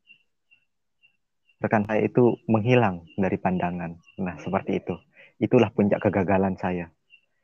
rekan 1.60 1.84
saya 1.88 2.06
itu 2.08 2.38
menghilang 2.48 3.06
dari 3.18 3.38
pandangan. 3.40 3.98
Nah 4.22 4.36
seperti 4.40 4.80
itu. 4.80 4.96
Itulah 5.40 5.72
puncak 5.72 6.04
kegagalan 6.04 6.60
saya. 6.60 6.92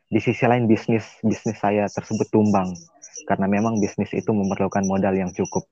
Di 0.05 0.21
sisi 0.21 0.45
lain 0.45 0.69
bisnis 0.69 1.17
bisnis 1.25 1.57
saya 1.57 1.89
tersebut 1.89 2.29
tumbang 2.29 2.75
karena 3.25 3.47
memang 3.49 3.81
bisnis 3.81 4.11
itu 4.13 4.29
memerlukan 4.35 4.85
modal 4.85 5.15
yang 5.17 5.33
cukup 5.33 5.65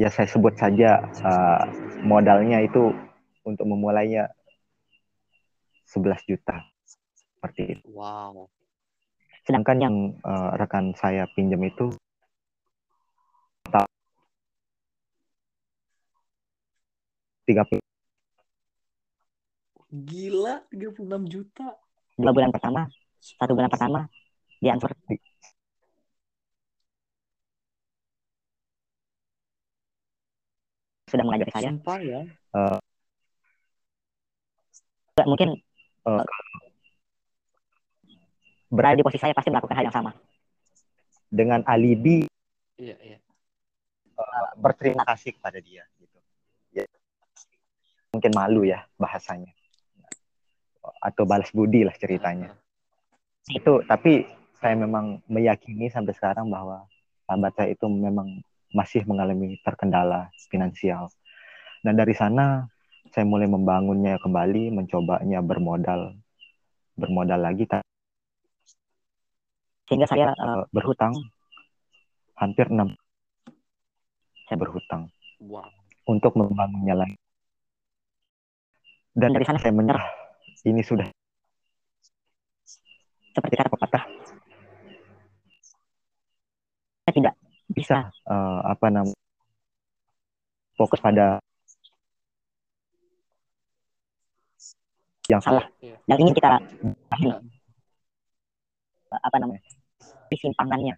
ya 0.00 0.08
saya 0.08 0.28
sebut 0.28 0.56
saja 0.56 1.04
uh, 1.22 1.62
modalnya 2.02 2.58
itu 2.64 2.90
untuk 3.46 3.66
memulainya 3.70 4.30
11 5.86 6.26
juta 6.26 6.64
seperti 7.38 7.78
itu. 7.78 7.86
Wow. 7.92 8.48
Sedangkan 9.46 9.78
yang 9.82 9.94
uh, 10.26 10.58
rekan 10.58 10.94
saya 10.98 11.30
pinjam 11.34 11.60
itu 11.66 11.94
tiga 17.46 17.62
puluh 17.66 17.82
Gila, 19.92 20.64
36 20.72 21.28
juta. 21.28 21.76
Dua 22.16 22.32
bulan 22.32 22.48
pertama, 22.48 22.88
satu 23.20 23.52
bulan 23.52 23.68
pertama 23.68 24.08
diansur 24.56 24.88
sudah 31.12 31.24
mengajari 31.28 31.52
saya. 31.52 31.68
Sumpah 31.68 31.98
ya. 32.00 32.20
Uh, 32.56 32.80
mungkin 35.28 35.60
uh, 36.08 36.24
berada 38.72 38.96
di 38.96 39.04
posisi 39.04 39.20
saya 39.20 39.36
pasti 39.36 39.52
melakukan 39.52 39.76
hal 39.76 39.84
yang 39.92 39.96
sama. 39.96 40.16
Dengan 41.28 41.60
alibi. 41.68 42.24
Iya, 42.80 42.96
iya. 43.04 43.18
Uh, 44.16 44.56
berterima 44.56 45.04
kasih 45.04 45.36
kepada 45.36 45.60
dia. 45.60 45.84
Mungkin 48.12 48.32
malu 48.36 48.62
ya 48.68 48.84
bahasanya. 49.00 49.50
Atau 51.02 51.24
balas 51.24 51.50
budi 51.50 51.82
lah 51.82 51.94
ceritanya. 51.96 52.52
Itu, 53.50 53.82
tapi 53.88 54.28
saya 54.62 54.78
memang 54.78 55.24
meyakini 55.26 55.90
sampai 55.90 56.14
sekarang 56.14 56.46
bahwa 56.46 56.86
sahabat 57.26 57.52
saya 57.58 57.68
itu 57.74 57.86
memang 57.90 58.44
masih 58.70 59.02
mengalami 59.08 59.58
terkendala 59.66 60.30
finansial. 60.52 61.10
Dan 61.82 61.98
dari 61.98 62.14
sana 62.14 62.70
saya 63.10 63.26
mulai 63.26 63.50
membangunnya 63.50 64.20
kembali, 64.22 64.70
mencobanya 64.70 65.42
bermodal 65.42 66.14
bermodal 66.96 67.40
lagi 67.40 67.64
sehingga 69.88 70.08
saya 70.08 70.32
uh, 70.32 70.64
berhutang 70.72 71.12
hampir 72.36 72.68
enam 72.72 72.96
saya 74.48 74.56
berhutang 74.56 75.12
wow. 75.44 75.68
untuk 76.08 76.32
membangunnya 76.32 76.96
lagi 76.96 77.16
dan 79.12 79.30
dari 79.32 79.44
sana 79.44 79.60
saya 79.60 79.72
menyerah. 79.76 80.04
Ini 80.62 80.82
sudah. 80.84 81.08
Seperti 83.32 83.54
kata 83.56 83.70
pepatah. 83.72 84.04
Saya 87.04 87.12
tidak 87.12 87.34
bisa. 87.72 88.12
Uh, 88.28 88.60
apa 88.68 88.86
namanya 88.92 89.22
fokus 90.76 90.98
pada 90.98 91.38
yang 95.30 95.38
salah. 95.38 95.64
Iya. 95.78 95.96
yang 96.10 96.18
ingin 96.18 96.34
kita 96.34 96.58
ini 97.22 97.30
apa 99.12 99.36
namanya? 99.38 99.62
Simpangannya. 100.32 100.96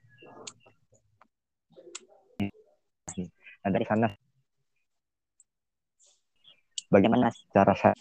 Nah, 3.64 3.70
dari 3.74 3.84
sana 3.84 4.08
bagaimana 6.92 7.30
cara 7.52 7.72
saya 7.76 7.94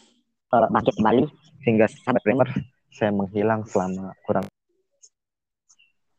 uh, 0.54 0.68
bangkit 0.70 0.96
kembali 1.00 1.24
sehingga 1.63 1.86
sahabat 1.88 2.22
Primer 2.24 2.50
saya 2.94 3.10
menghilang 3.10 3.66
selama 3.66 4.13
kurang 4.28 4.46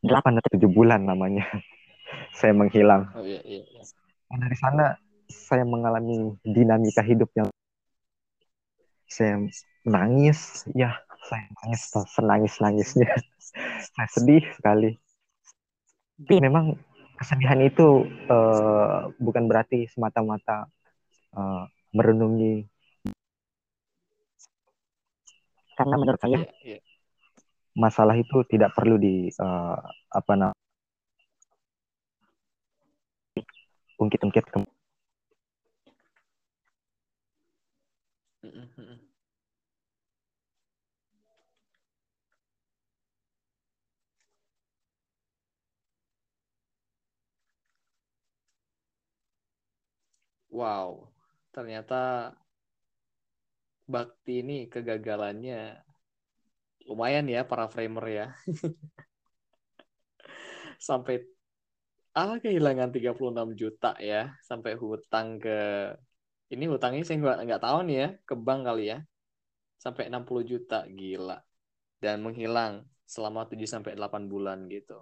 8 0.05 0.37
atau 0.37 0.49
7 0.53 0.69
bulan 0.69 1.01
namanya. 1.01 1.45
saya 2.37 2.53
menghilang. 2.53 3.09
Oh, 3.15 3.25
iya, 3.25 3.41
iya, 3.41 3.63
iya. 3.65 3.83
Nah, 4.29 4.37
dari 4.45 4.57
sana 4.59 4.85
saya 5.25 5.65
mengalami 5.65 6.37
dinamika 6.45 7.01
hidup 7.01 7.31
yang 7.33 7.49
saya 9.09 9.41
menangis, 9.87 10.67
ya 10.75 10.93
saya 11.25 11.49
nangis 11.63 11.81
senangis 11.89 12.53
nangisnya, 12.61 13.09
saya 13.95 14.07
sedih 14.13 14.45
sekali. 14.53 14.93
Tapi 16.21 16.35
memang 16.43 16.77
kesedihan 17.17 17.59
itu 17.63 18.05
uh, 18.29 19.09
bukan 19.17 19.49
berarti 19.49 19.87
semata-mata 19.89 20.67
uh, 21.33 21.65
merenungi 21.95 22.67
karena 25.75 25.95
menurut 25.95 26.19
saya 26.19 26.39
yeah, 26.43 26.75
yeah. 26.75 26.81
masalah 27.75 28.15
itu 28.19 28.43
tidak 28.51 28.71
perlu 28.75 28.99
di 28.99 29.31
uh, 29.39 29.79
apa 30.11 30.33
namanya 30.35 30.63
ungkit-ungkit 33.99 34.45
ke 34.51 34.59
Wow, 50.55 51.11
ternyata 51.55 51.95
Bakti 53.85 54.41
ini 54.41 54.65
kegagalannya 54.65 55.77
lumayan 56.89 57.29
ya 57.29 57.45
para 57.45 57.69
framer 57.69 58.05
ya. 58.09 58.27
sampai 60.87 61.21
ah 62.17 62.37
kehilangan 62.41 62.89
36 62.89 63.53
juta 63.53 63.93
ya, 64.01 64.33
sampai 64.41 64.73
hutang 64.73 65.37
ke 65.37 65.57
ini 66.49 66.65
hutangnya 66.65 67.05
saya 67.05 67.17
nggak 67.21 67.37
nggak 67.45 67.61
tahu 67.61 67.79
nih 67.85 67.97
ya, 68.01 68.09
ke 68.25 68.33
bank 68.33 68.61
kali 68.65 68.83
ya. 68.93 68.99
Sampai 69.77 70.09
60 70.09 70.41
juta, 70.41 70.85
gila. 70.89 71.37
Dan 72.01 72.25
menghilang 72.25 72.85
selama 73.05 73.45
7 73.45 73.69
sampai 73.69 73.93
8 73.93 74.25
bulan 74.25 74.65
gitu. 74.65 74.97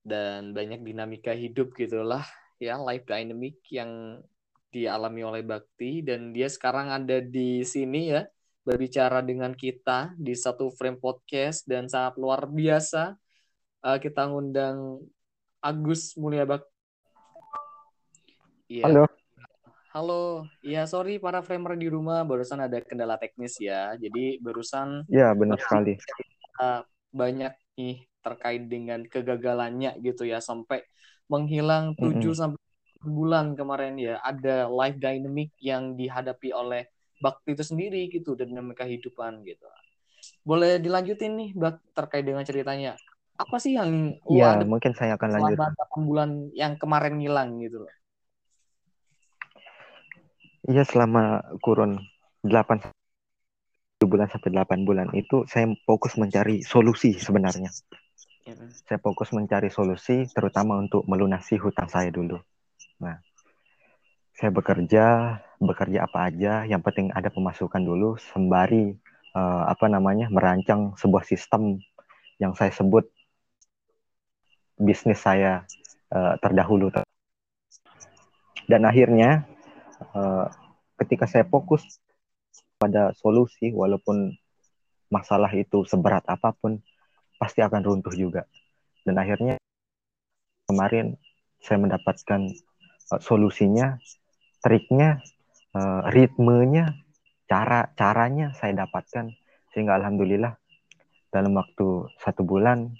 Dan 0.00 0.56
banyak 0.56 0.80
dinamika 0.80 1.36
hidup 1.36 1.76
gitulah 1.76 2.24
ya, 2.56 2.80
life 2.80 3.04
dynamic 3.04 3.60
yang 3.68 4.24
dialami 4.68 5.24
oleh 5.24 5.42
Bakti 5.44 6.04
dan 6.04 6.32
dia 6.36 6.48
sekarang 6.48 6.92
ada 6.92 7.24
di 7.24 7.64
sini 7.64 8.12
ya 8.12 8.22
berbicara 8.68 9.24
dengan 9.24 9.56
kita 9.56 10.12
di 10.20 10.36
satu 10.36 10.68
frame 10.68 11.00
podcast 11.00 11.64
dan 11.64 11.88
sangat 11.88 12.20
luar 12.20 12.44
biasa 12.44 13.16
uh, 13.84 13.98
kita 13.98 14.28
ngundang 14.28 15.00
Agus 15.58 16.14
Mulia 16.20 16.44
Bakti. 16.44 16.68
Iya. 18.68 18.84
Halo. 18.84 19.04
Halo, 19.88 20.44
ya 20.60 20.84
sorry 20.84 21.16
para 21.16 21.40
framer 21.40 21.74
di 21.74 21.88
rumah 21.88 22.20
barusan 22.22 22.60
ada 22.60 22.76
kendala 22.84 23.16
teknis 23.16 23.56
ya. 23.56 23.96
Jadi 23.96 24.36
barusan 24.38 25.08
Ya, 25.08 25.32
benar 25.32 25.56
sekali. 25.58 25.96
banyak 27.08 27.56
nih 27.80 28.04
terkait 28.20 28.68
dengan 28.68 29.00
kegagalannya 29.08 29.96
gitu 30.04 30.28
ya 30.28 30.44
sampai 30.44 30.84
menghilang 31.24 31.96
7 31.96 32.04
mm 32.04 32.20
-hmm. 32.20 32.36
sampai 32.36 32.67
bulan 32.98 33.54
kemarin 33.54 33.94
ya 33.94 34.18
ada 34.20 34.66
life 34.66 34.98
dynamic 34.98 35.54
yang 35.62 35.94
dihadapi 35.94 36.50
oleh 36.50 36.90
bakti 37.18 37.54
itu 37.54 37.64
sendiri 37.66 38.06
gitu 38.10 38.34
dan 38.34 38.50
dinamika 38.50 38.86
kehidupan 38.86 39.42
gitu. 39.46 39.66
Boleh 40.42 40.82
dilanjutin 40.82 41.34
nih 41.34 41.50
bak 41.54 41.82
terkait 41.94 42.26
dengan 42.26 42.42
ceritanya. 42.42 42.94
Apa 43.38 43.62
sih 43.62 43.78
yang 43.78 44.18
Iya, 44.26 44.58
mungkin 44.66 44.94
saya 44.98 45.14
akan 45.14 45.38
lanjut. 45.38 45.54
Selama 45.54 45.94
bulan 45.94 46.30
yang 46.54 46.74
kemarin 46.74 47.22
ngilang 47.22 47.62
gitu 47.62 47.86
loh. 47.86 47.94
Iya, 50.66 50.82
selama 50.82 51.42
kurun 51.62 52.02
8 52.42 52.82
bulan 53.98 54.30
sampai 54.30 54.50
8 54.54 54.86
bulan 54.86 55.10
itu 55.14 55.42
saya 55.50 55.70
fokus 55.86 56.14
mencari 56.18 56.62
solusi 56.62 57.18
sebenarnya. 57.18 57.70
Ya. 58.46 58.54
Saya 58.86 58.98
fokus 59.02 59.34
mencari 59.34 59.70
solusi 59.70 60.26
terutama 60.30 60.78
untuk 60.78 61.06
melunasi 61.06 61.58
hutang 61.58 61.90
saya 61.90 62.10
dulu. 62.10 62.38
Nah, 62.98 63.22
saya 64.34 64.50
bekerja, 64.50 65.38
bekerja 65.62 66.06
apa 66.06 66.30
aja, 66.30 66.66
yang 66.66 66.82
penting 66.82 67.14
ada 67.14 67.30
pemasukan 67.30 67.78
dulu 67.78 68.18
sembari 68.18 68.94
uh, 69.38 69.70
apa 69.70 69.86
namanya 69.86 70.26
merancang 70.30 70.98
sebuah 70.98 71.22
sistem 71.22 71.78
yang 72.42 72.54
saya 72.58 72.74
sebut 72.74 73.06
bisnis 74.78 75.22
saya 75.22 75.66
uh, 76.10 76.34
terdahulu. 76.42 76.90
Dan 78.66 78.82
akhirnya 78.86 79.46
uh, 80.14 80.46
ketika 81.02 81.26
saya 81.26 81.46
fokus 81.46 81.82
pada 82.78 83.14
solusi, 83.14 83.74
walaupun 83.74 84.34
masalah 85.10 85.50
itu 85.54 85.82
seberat 85.86 86.22
apa 86.26 86.54
pun, 86.54 86.78
pasti 87.38 87.62
akan 87.62 87.82
runtuh 87.82 88.14
juga. 88.14 88.46
Dan 89.02 89.18
akhirnya 89.18 89.58
kemarin 90.66 91.18
saya 91.58 91.78
mendapatkan 91.82 92.54
uh, 93.12 93.20
solusinya, 93.20 93.96
triknya, 94.60 95.20
uh, 95.74 96.08
ritmenya, 96.12 96.96
cara 97.48 97.88
caranya 97.96 98.52
saya 98.56 98.84
dapatkan 98.84 99.32
sehingga 99.72 99.96
alhamdulillah 99.96 100.56
dalam 101.32 101.56
waktu 101.56 102.08
satu 102.20 102.44
bulan 102.44 102.92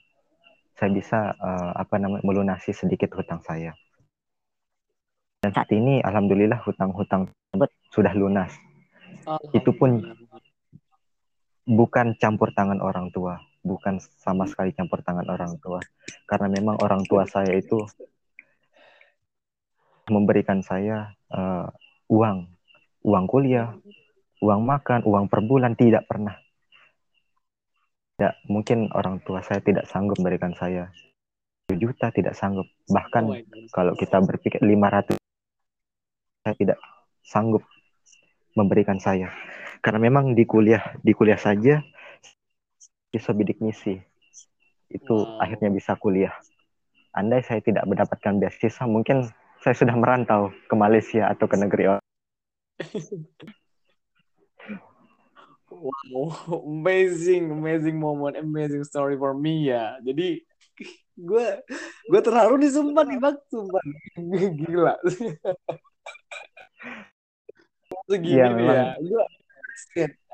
saya 0.79 0.95
bisa 0.95 1.35
uh, 1.37 1.73
apa 1.75 1.99
namanya 1.99 2.23
melunasi 2.23 2.71
sedikit 2.71 3.13
hutang 3.19 3.43
saya. 3.43 3.75
Dan 5.43 5.55
saat 5.55 5.71
ini 5.71 6.03
alhamdulillah 6.03 6.59
hutang-hutang 6.63 7.31
sudah 7.95 8.11
lunas. 8.15 8.51
Itu 9.55 9.75
pun 9.75 10.03
bukan 11.69 12.17
campur 12.19 12.51
tangan 12.57 12.81
orang 12.81 13.13
tua, 13.13 13.39
bukan 13.63 14.01
sama 14.01 14.49
sekali 14.49 14.75
campur 14.75 15.03
tangan 15.03 15.27
orang 15.31 15.59
tua. 15.63 15.79
Karena 16.27 16.49
memang 16.51 16.79
orang 16.83 17.03
tua 17.07 17.27
saya 17.27 17.55
itu 17.55 17.87
memberikan 20.09 20.65
saya 20.65 21.15
uh, 21.33 21.69
uang, 22.09 22.49
uang 23.05 23.25
kuliah, 23.29 23.73
uang 24.43 24.65
makan, 24.65 25.05
uang 25.05 25.29
per 25.29 25.41
bulan 25.45 25.77
tidak 25.77 26.09
pernah. 26.09 26.37
Ya, 28.19 28.35
mungkin 28.51 28.91
orang 28.93 29.23
tua 29.23 29.47
saya 29.47 29.63
tidak 29.63 29.87
sanggup 29.87 30.19
memberikan 30.19 30.51
saya 30.59 30.91
juta 31.77 32.09
tidak 32.09 32.33
sanggup. 32.33 32.65
Bahkan 32.89 33.25
oh 33.29 33.37
kalau 33.69 33.93
kita 33.93 34.25
berpikir 34.25 34.65
500 34.65 35.21
saya 36.41 36.55
tidak 36.57 36.79
sanggup 37.21 37.61
memberikan 38.57 38.97
saya. 38.97 39.29
Karena 39.85 40.09
memang 40.09 40.33
di 40.33 40.49
kuliah, 40.49 40.97
di 41.05 41.13
kuliah 41.13 41.37
saja 41.37 41.85
bisa 43.13 43.37
bidik 43.37 43.61
misi. 43.61 44.01
Itu 44.89 45.29
wow. 45.29 45.45
akhirnya 45.45 45.69
bisa 45.69 45.93
kuliah. 46.01 46.33
Andai 47.13 47.45
saya 47.45 47.61
tidak 47.61 47.85
mendapatkan 47.85 48.41
beasiswa, 48.41 48.89
mungkin 48.89 49.29
saya 49.63 49.75
sudah 49.75 49.95
merantau 49.99 50.55
ke 50.71 50.75
Malaysia 50.79 51.27
atau 51.31 51.47
ke 51.51 51.57
negeri 51.59 51.85
orang. 51.97 52.07
Wow, 55.69 56.65
amazing, 56.65 57.53
amazing 57.53 58.01
moment, 58.01 58.35
amazing 58.39 58.83
story 58.89 59.15
for 59.19 59.37
me 59.37 59.71
ya. 59.71 59.99
Jadi 60.03 60.43
gue 61.19 61.47
gue 62.07 62.21
terharu 62.23 62.57
nih 62.57 62.71
sumpah 62.71 63.05
nih 63.05 63.19
bang, 63.19 63.37
sumpah 63.51 63.83
gila. 64.65 64.95
Segini 68.09 68.65
ya, 68.65 68.73
ya. 68.73 68.87
Gue 69.03 69.25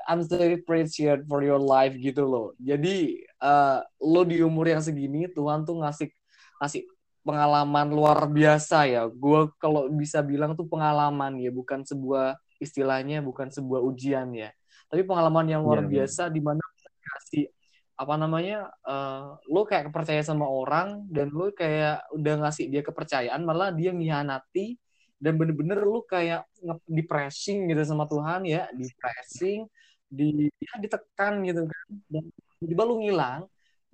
I'm 0.05 0.21
so 0.21 0.37
appreciate 0.37 1.25
for 1.25 1.41
your 1.41 1.57
life 1.57 1.97
gitu 1.97 2.23
loh. 2.29 2.53
Jadi 2.61 3.25
uh, 3.41 3.81
lo 3.97 4.21
di 4.21 4.37
umur 4.45 4.69
yang 4.69 4.81
segini 4.85 5.25
Tuhan 5.33 5.65
tuh 5.65 5.81
ngasih 5.81 6.13
ngasih 6.61 6.85
pengalaman 7.25 7.89
luar 7.89 8.29
biasa 8.29 8.85
ya. 8.85 9.09
Gue 9.09 9.49
kalau 9.57 9.89
bisa 9.89 10.21
bilang 10.21 10.53
tuh 10.53 10.69
pengalaman 10.69 11.41
ya, 11.41 11.49
bukan 11.49 11.81
sebuah 11.81 12.37
istilahnya, 12.61 13.25
bukan 13.25 13.49
sebuah 13.49 13.81
ujian 13.81 14.29
ya. 14.37 14.53
Tapi 14.87 15.01
pengalaman 15.03 15.49
yang 15.49 15.65
luar 15.65 15.81
ya, 15.89 16.05
biasa 16.05 16.29
di 16.29 16.39
mana 16.39 16.61
kasih 17.01 17.49
apa 17.95 18.13
namanya, 18.19 18.69
uh, 18.85 19.39
lo 19.49 19.65
kayak 19.65 19.89
percaya 19.89 20.19
sama 20.21 20.45
orang 20.45 21.07
dan 21.09 21.31
lo 21.31 21.49
kayak 21.49 22.05
udah 22.13 22.33
ngasih 22.45 22.67
dia 22.69 22.83
kepercayaan, 22.85 23.41
malah 23.41 23.71
dia 23.71 23.95
ngianati 23.95 24.75
dan 25.15 25.39
bener-bener 25.39 25.79
lo 25.79 26.03
kayak 26.03 26.43
di 26.85 27.01
pressing 27.07 27.71
gitu 27.71 27.81
sama 27.87 28.03
Tuhan 28.05 28.43
ya, 28.43 28.67
di 28.75 28.83
pressing, 28.99 29.63
di 30.05 30.51
ya, 30.59 30.75
ditekan 30.75 31.39
gitu 31.47 31.65
kan, 31.65 31.87
dan 32.11 32.23
tiba-tiba 32.59 32.83
lo 32.83 32.93
ngilang, 32.99 33.41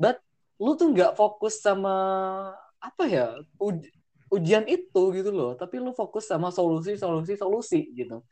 but 0.02 0.18
lu 0.58 0.74
tuh 0.74 0.90
nggak 0.90 1.14
fokus 1.14 1.62
sama 1.62 1.94
apa 2.82 3.04
ya 3.06 3.26
ujian 4.34 4.66
itu 4.66 5.02
gitu 5.14 5.30
loh. 5.30 5.54
Tapi 5.54 5.78
lu 5.78 5.94
fokus 5.94 6.26
sama 6.26 6.50
solusi 6.50 6.98
solusi 6.98 7.38
solusi 7.38 7.94
gitu. 7.94 8.26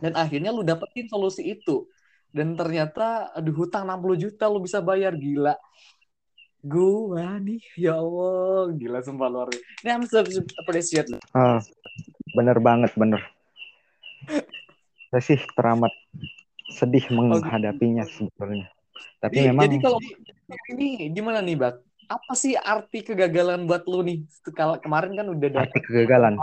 Dan 0.00 0.16
akhirnya 0.16 0.50
lu 0.50 0.64
dapetin 0.64 1.06
solusi 1.06 1.44
itu. 1.44 1.86
Dan 2.32 2.56
ternyata 2.56 3.28
aduh 3.36 3.52
hutang 3.52 3.84
60 3.84 4.16
juta 4.16 4.48
lu 4.48 4.64
bisa 4.64 4.80
bayar. 4.80 5.12
Gila. 5.12 5.54
Gua 6.64 7.36
nih 7.36 7.60
ya 7.76 8.00
Allah. 8.00 8.72
Gila 8.72 8.98
sumpah 9.04 9.28
luar 9.28 9.48
ini 9.52 9.88
I'm 9.92 10.08
so 10.08 10.24
appreciate. 10.64 11.12
Ah, 11.36 11.60
bener 12.32 12.56
banget 12.58 12.96
bener. 12.96 13.20
Saya 15.12 15.20
sih 15.20 15.40
teramat 15.52 15.92
sedih 16.72 17.04
menghadapinya 17.12 18.08
sebetulnya 18.08 18.72
tapi 19.22 19.38
jadi, 19.38 19.48
memang 19.54 19.62
jadi 19.70 19.76
kalau 19.78 19.98
ini 20.74 20.88
gimana 21.14 21.38
nih 21.38 21.54
bak 21.54 21.78
apa 22.08 22.32
sih 22.34 22.58
arti 22.58 23.04
kegagalan 23.06 23.66
buat 23.66 23.86
lu 23.86 24.02
nih 24.02 24.18
kalau 24.56 24.78
kemarin 24.78 25.14
kan 25.14 25.26
udah 25.28 25.48
arti 25.62 25.80
kegagalan 25.82 26.38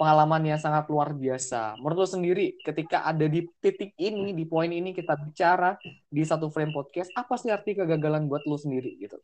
pengalaman 0.00 0.40
yang 0.48 0.56
sangat 0.56 0.88
luar 0.88 1.12
biasa. 1.12 1.76
Menurut 1.76 2.08
lo 2.08 2.08
sendiri, 2.08 2.56
ketika 2.64 3.04
ada 3.04 3.28
di 3.28 3.44
titik 3.60 3.92
ini, 4.00 4.32
di 4.32 4.48
poin 4.48 4.72
ini 4.72 4.96
kita 4.96 5.12
bicara 5.12 5.76
di 6.08 6.24
satu 6.24 6.48
frame 6.48 6.72
podcast, 6.72 7.12
apa 7.12 7.36
sih 7.36 7.52
arti 7.52 7.76
kegagalan 7.76 8.24
buat 8.24 8.40
lo 8.48 8.56
sendiri 8.56 8.96
gitu? 8.96 9.20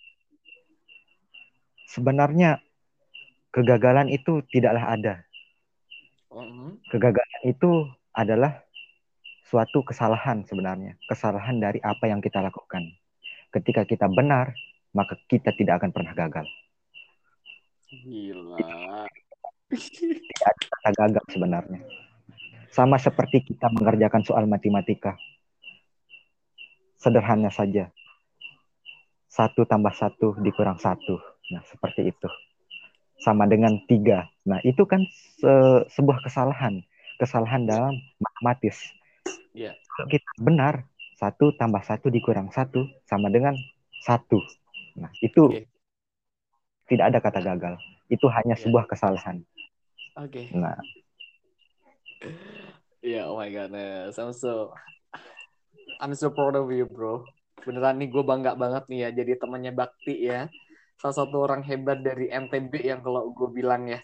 Sebenarnya 1.88 2.60
kegagalan 3.56 4.12
itu 4.12 4.44
tidaklah 4.52 4.84
ada. 4.92 5.14
Uh-huh. 6.28 6.76
Kegagalan 6.92 7.40
itu 7.48 7.88
adalah 8.12 8.60
suatu 9.48 9.80
kesalahan 9.80 10.44
sebenarnya, 10.44 11.00
kesalahan 11.08 11.56
dari 11.56 11.80
apa 11.80 12.04
yang 12.04 12.20
kita 12.20 12.44
lakukan. 12.44 12.84
Ketika 13.48 13.88
kita 13.88 14.12
benar, 14.12 14.52
maka 14.96 15.20
kita 15.28 15.52
tidak 15.52 15.84
akan 15.84 15.92
pernah 15.92 16.16
gagal. 16.16 16.48
Gila 17.92 19.04
tidak 19.74 20.46
ada 20.46 20.64
kata 20.70 20.90
gagal 20.94 21.24
sebenarnya. 21.30 21.80
Sama 22.70 23.00
seperti 23.00 23.42
kita 23.42 23.72
mengerjakan 23.72 24.22
soal 24.22 24.44
matematika. 24.46 25.16
Sederhana 27.00 27.50
saja. 27.50 27.90
Satu 29.26 29.64
tambah 29.68 29.92
satu 29.92 30.36
dikurang 30.40 30.80
satu. 30.80 31.18
Nah, 31.52 31.62
seperti 31.68 32.08
itu. 32.08 32.28
Sama 33.20 33.48
dengan 33.48 33.80
tiga. 33.88 34.28
Nah, 34.44 34.60
itu 34.62 34.84
kan 34.84 35.02
se 35.40 35.52
sebuah 35.92 36.24
kesalahan. 36.24 36.84
Kesalahan 37.16 37.64
dalam 37.64 37.96
matematis. 38.20 38.76
Yeah. 39.56 39.72
Kalau 39.96 40.08
kita 40.12 40.30
benar, 40.36 40.84
satu 41.16 41.56
tambah 41.56 41.80
satu 41.80 42.12
dikurang 42.12 42.52
satu 42.52 42.84
sama 43.08 43.32
dengan 43.32 43.56
satu. 44.04 44.36
Nah, 44.96 45.12
itu 45.20 45.42
okay. 45.52 45.64
tidak 46.88 47.04
ada 47.12 47.18
kata 47.20 47.40
gagal. 47.44 47.74
Itu 48.08 48.26
hanya 48.32 48.56
yeah. 48.56 48.62
sebuah 48.64 48.84
kesalahan. 48.88 49.44
Oke. 50.16 50.48
Okay. 50.48 50.56
Nah. 50.56 50.80
Ya, 53.04 53.22
yeah, 53.22 53.24
oh 53.28 53.36
my 53.36 53.52
goodness. 53.52 54.16
I'm 54.16 54.32
so 54.32 54.72
I'm 56.00 56.16
so 56.16 56.32
proud 56.32 56.56
of 56.56 56.72
you, 56.72 56.88
bro. 56.88 57.24
Beneran 57.64 58.00
nih 58.00 58.08
gue 58.08 58.22
bangga 58.24 58.56
banget 58.56 58.88
nih 58.88 58.98
ya 59.06 59.08
jadi 59.22 59.32
temannya 59.36 59.72
Bakti 59.76 60.26
ya. 60.26 60.48
Salah 60.96 61.16
satu 61.24 61.44
orang 61.44 61.60
hebat 61.68 62.00
dari 62.00 62.32
NTB 62.32 62.88
yang 62.88 63.04
kalau 63.04 63.30
gue 63.32 63.48
bilang 63.52 63.88
ya. 63.88 64.00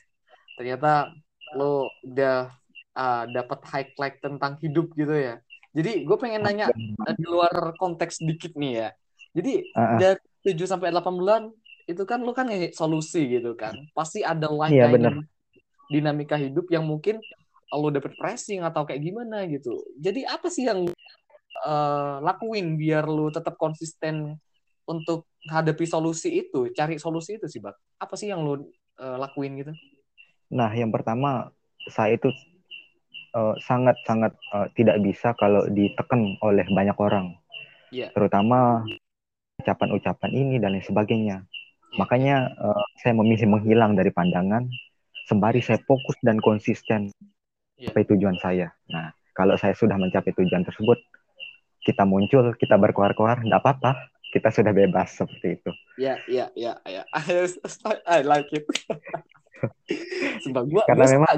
Ternyata 0.61 1.09
lo 1.57 1.89
udah 2.05 2.53
uh, 2.97 3.25
dapat 3.33 3.61
highlight 3.69 4.17
tentang 4.21 4.61
hidup 4.61 4.93
gitu 4.93 5.17
ya. 5.17 5.41
Jadi 5.73 6.05
gue 6.05 6.17
pengen 6.21 6.45
nanya 6.45 6.69
uh, 6.69 7.15
di 7.17 7.25
luar 7.25 7.73
konteks 7.81 8.21
dikit 8.21 8.53
nih 8.57 8.73
ya. 8.85 8.89
Jadi 9.33 9.53
uh 9.73 9.81
-uh. 9.81 9.99
dari 9.99 10.25
7 10.43 10.59
sampai 10.67 10.91
8 10.91 11.03
bulan 11.15 11.51
itu 11.87 12.03
kan 12.07 12.23
lo 12.23 12.31
kan 12.35 12.47
solusi 12.75 13.27
gitu 13.27 13.55
kan. 13.59 13.75
Pasti 13.95 14.23
ada 14.23 14.47
life 14.51 14.75
iya, 14.75 14.87
bener 14.91 15.27
dinamika 15.93 16.41
hidup 16.41 16.73
yang 16.73 16.89
mungkin 16.89 17.21
lo 17.73 17.89
dapet 17.93 18.17
pressing 18.17 18.65
atau 18.65 18.89
kayak 18.89 19.05
gimana 19.05 19.45
gitu. 19.49 19.77
Jadi 20.01 20.25
apa 20.25 20.49
sih 20.49 20.69
yang 20.69 20.89
uh, 21.65 22.17
lakuin 22.25 22.81
biar 22.81 23.05
lo 23.05 23.29
tetap 23.29 23.61
konsisten 23.61 24.37
untuk 24.89 25.29
hadapi 25.49 25.85
solusi 25.89 26.49
itu, 26.49 26.69
cari 26.73 27.01
solusi 27.01 27.41
itu 27.41 27.49
sih, 27.49 27.61
Bang? 27.61 27.77
Apa 27.97 28.17
sih 28.17 28.29
yang 28.29 28.45
lo 28.45 28.61
uh, 29.01 29.17
lakuin 29.21 29.57
gitu? 29.61 29.73
Nah, 30.53 30.69
yang 30.73 30.93
pertama 30.93 31.53
saya 31.89 32.17
itu 32.17 32.29
sangat-sangat 33.65 34.37
uh, 34.53 34.57
uh, 34.61 34.67
tidak 34.77 35.01
bisa 35.01 35.33
kalau 35.41 35.65
ditekan 35.73 36.37
oleh 36.45 36.69
banyak 36.69 36.97
orang. 37.01 37.33
Yeah. 37.89 38.13
Terutama 38.13 38.85
ucapan-ucapan 39.63 40.31
ini 40.35 40.59
dan 40.59 40.75
lain 40.75 40.85
sebagainya. 40.85 41.47
Makanya 41.97 42.51
uh, 42.59 42.85
saya 42.99 43.15
memilih 43.15 43.47
menghilang 43.47 43.95
dari 43.95 44.11
pandangan 44.11 44.67
sembari 45.31 45.63
saya 45.63 45.79
fokus 45.87 46.19
dan 46.21 46.43
konsisten 46.43 47.15
sampai 47.79 48.05
tujuan 48.11 48.37
saya. 48.43 48.75
Nah, 48.91 49.15
kalau 49.33 49.55
saya 49.57 49.73
sudah 49.73 49.97
mencapai 49.97 50.35
tujuan 50.35 50.67
tersebut, 50.67 50.99
kita 51.83 52.03
muncul, 52.07 52.55
kita 52.59 52.79
berkoar-koar, 52.79 53.43
tidak 53.43 53.61
apa-apa, 53.63 54.13
kita 54.33 54.49
sudah 54.49 54.73
bebas 54.73 55.13
seperti 55.13 55.61
itu. 55.61 55.71
Ya, 56.01 56.17
ya, 56.27 56.49
ya, 56.57 56.79
ya. 56.89 57.03
I 58.09 58.25
like 58.25 58.49
it. 58.53 58.65
Sumpah, 60.43 60.65
gua, 60.67 60.83
Karena 60.89 61.07
gua 61.07 61.15
memang 61.15 61.29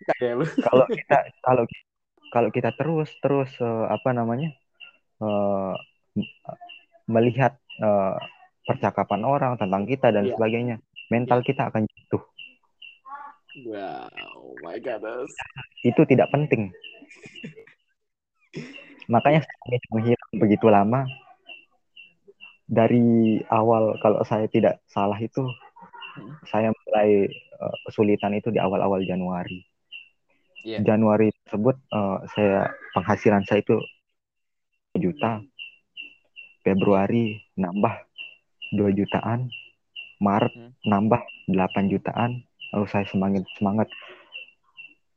kalau 0.66 0.86
kita 0.88 1.18
kalau 1.44 1.64
kalau 2.32 2.48
kita 2.48 2.70
terus 2.72 3.10
terus 3.20 3.50
uh, 3.60 3.84
apa 3.90 4.16
namanya 4.16 4.48
uh, 5.20 5.76
melihat 7.10 7.58
uh, 7.82 8.14
percakapan 8.62 9.26
orang 9.26 9.58
tentang 9.58 9.82
kita 9.84 10.14
dan 10.14 10.30
yeah. 10.30 10.34
sebagainya, 10.38 10.76
mental 11.10 11.42
yeah. 11.42 11.48
kita 11.50 11.62
akan 11.66 11.82
jatuh. 11.90 12.22
Wow, 13.66 14.54
my 14.62 14.78
goodness. 14.78 15.34
Itu 15.82 16.06
tidak 16.06 16.30
penting. 16.30 16.70
Makanya 19.10 19.42
saya 19.42 19.78
menghilang 19.90 20.32
begitu 20.38 20.70
lama. 20.70 21.02
Dari 22.70 23.42
awal 23.50 23.98
kalau 23.98 24.22
saya 24.22 24.46
tidak 24.46 24.78
salah 24.86 25.18
itu 25.18 25.42
hmm. 25.42 26.46
saya 26.46 26.70
mulai 26.70 27.26
uh, 27.58 27.76
kesulitan 27.90 28.38
itu 28.38 28.54
di 28.54 28.62
awal-awal 28.62 29.02
Januari. 29.02 29.66
Yeah. 30.62 30.86
Januari 30.86 31.34
tersebut 31.42 31.74
uh, 31.90 32.22
saya 32.30 32.70
penghasilan 32.94 33.42
saya 33.50 33.66
itu 33.66 33.82
juta. 34.94 35.42
Februari 36.70 37.42
nambah 37.58 38.06
2 38.78 38.94
jutaan. 38.94 39.50
Maret 40.20 40.52
hmm. 40.52 40.72
nambah 40.86 41.20
8 41.48 41.90
jutaan 41.90 42.44
lalu 42.70 42.86
saya 42.86 43.08
semangat 43.08 43.42
semangat 43.56 43.88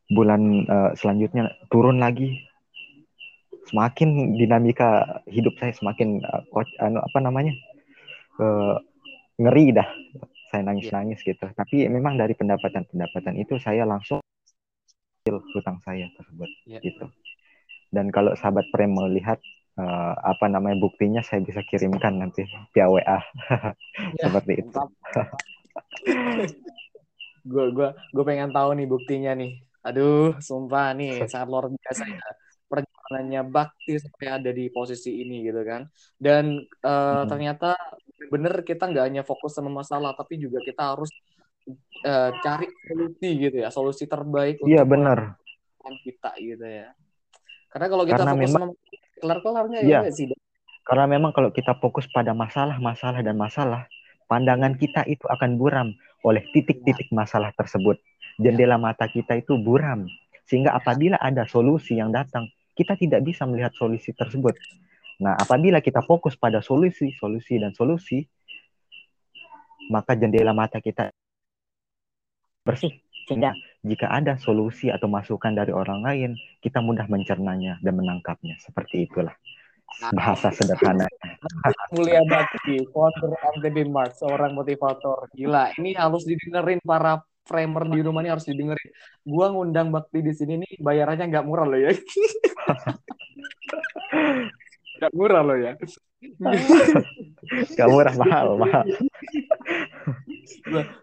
bulan 0.09 0.65
uh, 0.65 0.91
selanjutnya 0.97 1.53
turun 1.69 1.99
lagi 2.01 2.39
semakin 3.67 4.35
dinamika 4.39 5.21
hidup 5.27 5.53
saya 5.59 5.75
semakin 5.75 6.23
uh, 6.23 6.43
anu 6.81 7.03
apa 7.03 7.19
namanya 7.19 7.53
uh, 8.39 8.79
ngeri 9.39 9.75
dah 9.75 9.87
saya 10.49 10.63
nangis 10.65 10.87
nangis 10.89 11.19
yeah. 11.23 11.35
gitu 11.35 11.45
tapi 11.53 11.87
memang 11.91 12.15
dari 12.15 12.33
pendapatan 12.33 12.87
pendapatan 12.87 13.35
itu 13.37 13.59
saya 13.59 13.83
langsung 13.83 14.23
hutang 15.27 15.79
saya 15.83 16.07
tersebut 16.19 16.49
yeah. 16.67 16.81
gitu 16.83 17.11
dan 17.93 18.09
kalau 18.09 18.33
sahabat 18.39 18.65
prem 18.73 18.91
melihat 18.91 19.39
uh, 19.77 20.13
apa 20.21 20.45
namanya 20.49 20.77
buktinya 20.77 21.21
saya 21.25 21.41
bisa 21.41 21.61
kirimkan 21.65 22.19
nanti 22.21 22.45
via 22.73 22.87
WA 22.89 23.01
yeah, 23.01 23.19
seperti 24.23 24.65
itu. 24.65 24.79
Gue 27.43 27.65
gue 27.75 27.89
gue 27.91 28.23
pengen 28.23 28.51
tahu 28.53 28.77
nih 28.77 28.87
buktinya 28.87 29.31
nih. 29.35 29.51
Aduh 29.83 30.37
sumpah 30.39 30.95
nih 30.95 31.27
sangat 31.27 31.47
luar 31.49 31.65
biasa 31.69 32.03
ya. 32.07 32.23
Perjalanannya 32.69 33.41
bakti 33.51 33.99
sampai 33.99 34.27
ada 34.31 34.49
di 34.49 34.69
posisi 34.71 35.21
ini 35.21 35.43
gitu 35.43 35.61
kan. 35.65 35.85
Dan 36.15 36.63
uh, 36.85 37.23
hmm. 37.23 37.27
ternyata 37.29 37.75
bener 38.31 38.63
kita 38.63 38.87
nggak 38.87 39.05
hanya 39.11 39.23
fokus 39.27 39.53
sama 39.53 39.69
masalah 39.69 40.15
tapi 40.15 40.39
juga 40.39 40.63
kita 40.63 40.95
harus 40.95 41.11
uh, 42.07 42.31
cari 42.39 42.67
solusi 42.87 43.29
gitu 43.41 43.57
ya. 43.59 43.69
Solusi 43.73 44.07
terbaik 44.07 44.63
iya 44.63 44.87
benar 44.87 45.35
kita 45.83 46.31
gitu 46.39 46.63
ya. 46.63 46.95
Karena 47.67 47.87
kalau 47.91 48.03
kita 48.07 48.23
karena 48.23 48.33
fokus 48.37 48.51
memang, 48.55 48.71
sama 48.71 48.82
kelar-kelarnya 49.21 49.79
iya. 49.85 50.01
ya 50.05 50.11
sih 50.13 50.29
karena 50.83 51.05
memang 51.07 51.31
kalau 51.31 51.53
kita 51.53 51.77
fokus 51.79 52.09
pada 52.11 52.35
masalah 52.35 52.75
masalah 52.79 53.23
dan 53.23 53.39
masalah 53.39 53.87
pandangan 54.27 54.73
kita 54.79 55.05
itu 55.05 55.23
akan 55.29 55.59
buram 55.59 55.93
oleh 56.23 56.41
titik-titik 56.55 57.11
ya. 57.11 57.15
masalah 57.23 57.51
tersebut. 57.53 57.99
Jendela 58.39 58.79
mata 58.79 59.05
kita 59.05 59.37
itu 59.37 59.59
buram. 59.59 60.07
Sehingga 60.47 60.75
apabila 60.75 61.19
ada 61.19 61.47
solusi 61.47 61.99
yang 61.99 62.09
datang, 62.09 62.49
kita 62.73 62.97
tidak 62.97 63.23
bisa 63.23 63.45
melihat 63.45 63.71
solusi 63.77 64.11
tersebut. 64.11 64.57
Nah, 65.21 65.37
apabila 65.37 65.79
kita 65.79 66.01
fokus 66.03 66.33
pada 66.35 66.59
solusi, 66.59 67.13
solusi, 67.15 67.61
dan 67.61 67.71
solusi, 67.71 68.25
maka 69.93 70.17
jendela 70.17 70.51
mata 70.51 70.81
kita 70.81 71.13
bersih. 72.65 72.91
Sehingga 73.29 73.55
jika 73.83 74.07
ada 74.07 74.39
solusi 74.39 74.87
atau 74.87 75.11
masukan 75.11 75.51
dari 75.51 75.75
orang 75.75 75.99
lain, 75.99 76.31
kita 76.63 76.79
mudah 76.79 77.03
mencernanya 77.11 77.77
dan 77.83 77.99
menangkapnya. 77.99 78.55
Seperti 78.63 79.03
itulah 79.11 79.35
bahasa 80.15 80.49
sederhana. 80.55 81.05
Mulia 81.93 82.23
Bakti, 82.25 82.87
founder 82.89 83.35
MTB 83.59 83.91
Mart, 83.91 84.15
seorang 84.15 84.55
motivator. 84.55 85.27
Gila, 85.35 85.75
ini 85.77 85.91
harus 85.93 86.23
didengerin 86.23 86.79
para 86.79 87.19
framer 87.43 87.83
di 87.91 87.99
rumah 87.99 88.23
ini 88.23 88.31
harus 88.31 88.47
didengerin. 88.47 88.89
Gua 89.27 89.51
ngundang 89.51 89.91
Bakti 89.91 90.23
di 90.23 90.31
sini 90.31 90.63
nih 90.63 90.79
bayarannya 90.79 91.27
nggak 91.27 91.45
murah 91.45 91.67
loh 91.67 91.79
ya. 91.79 91.91
Nggak 94.93 95.13
murah 95.19 95.41
loh 95.43 95.57
ya. 95.59 95.75
Gak 97.75 97.89
murah, 97.91 98.15
mahal, 98.15 98.55
mahal. 98.55 98.87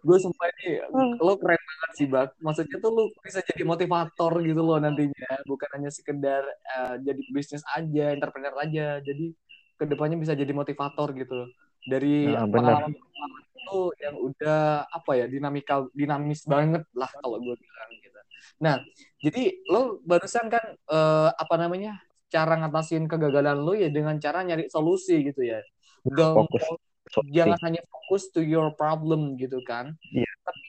gue 0.00 0.18
sumpah 0.20 0.46
ini 0.61 0.81
lo 1.20 1.35
keren 1.40 1.61
banget 1.61 1.90
sih 1.96 2.07
bak. 2.07 2.37
Maksudnya 2.40 2.76
tuh 2.79 2.90
lo 2.92 3.03
bisa 3.20 3.40
jadi 3.44 3.62
motivator 3.64 4.33
gitu 4.44 4.61
loh 4.61 4.79
nantinya. 4.81 5.42
Bukan 5.48 5.68
hanya 5.76 5.90
sekedar 5.92 6.42
uh, 6.76 6.94
jadi 7.00 7.22
bisnis 7.33 7.64
aja 7.72 8.12
entrepreneur 8.12 8.55
aja. 8.61 8.98
Jadi 9.00 9.33
ke 9.81 9.85
depannya 9.88 10.20
bisa 10.20 10.37
jadi 10.37 10.53
motivator 10.53 11.16
gitu 11.16 11.48
dari 11.88 12.29
Nah, 12.29 12.44
pengalaman 12.44 12.92
itu 12.92 13.81
yang 14.03 14.16
udah 14.18 14.85
apa 14.88 15.12
ya 15.16 15.26
dinamikal 15.31 15.88
dinamis 15.96 16.44
banget 16.44 16.85
lah 16.92 17.09
kalau 17.22 17.38
gue 17.40 17.57
bilang 17.57 17.90
gitu. 18.03 18.18
Nah 18.61 18.76
jadi 19.20 19.57
lo 19.70 20.03
barusan 20.05 20.53
kan 20.53 20.64
eh, 20.76 21.31
apa 21.33 21.55
namanya 21.57 21.96
cara 22.31 22.61
ngatasin 22.61 23.09
kegagalan 23.09 23.59
lo 23.59 23.72
ya 23.72 23.88
dengan 23.88 24.16
cara 24.20 24.44
nyari 24.44 24.68
solusi 24.68 25.22
gitu 25.24 25.44
ya. 25.44 25.61
Don't 26.05 26.48
Fokus. 26.48 26.89
Solusi. 27.11 27.35
jangan 27.35 27.59
hanya 27.66 27.83
fokus 27.90 28.31
to 28.31 28.38
your 28.38 28.70
problem 28.79 29.35
gitu 29.35 29.59
kan. 29.66 29.99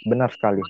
Benar 0.09 0.33
sekali. 0.33 0.61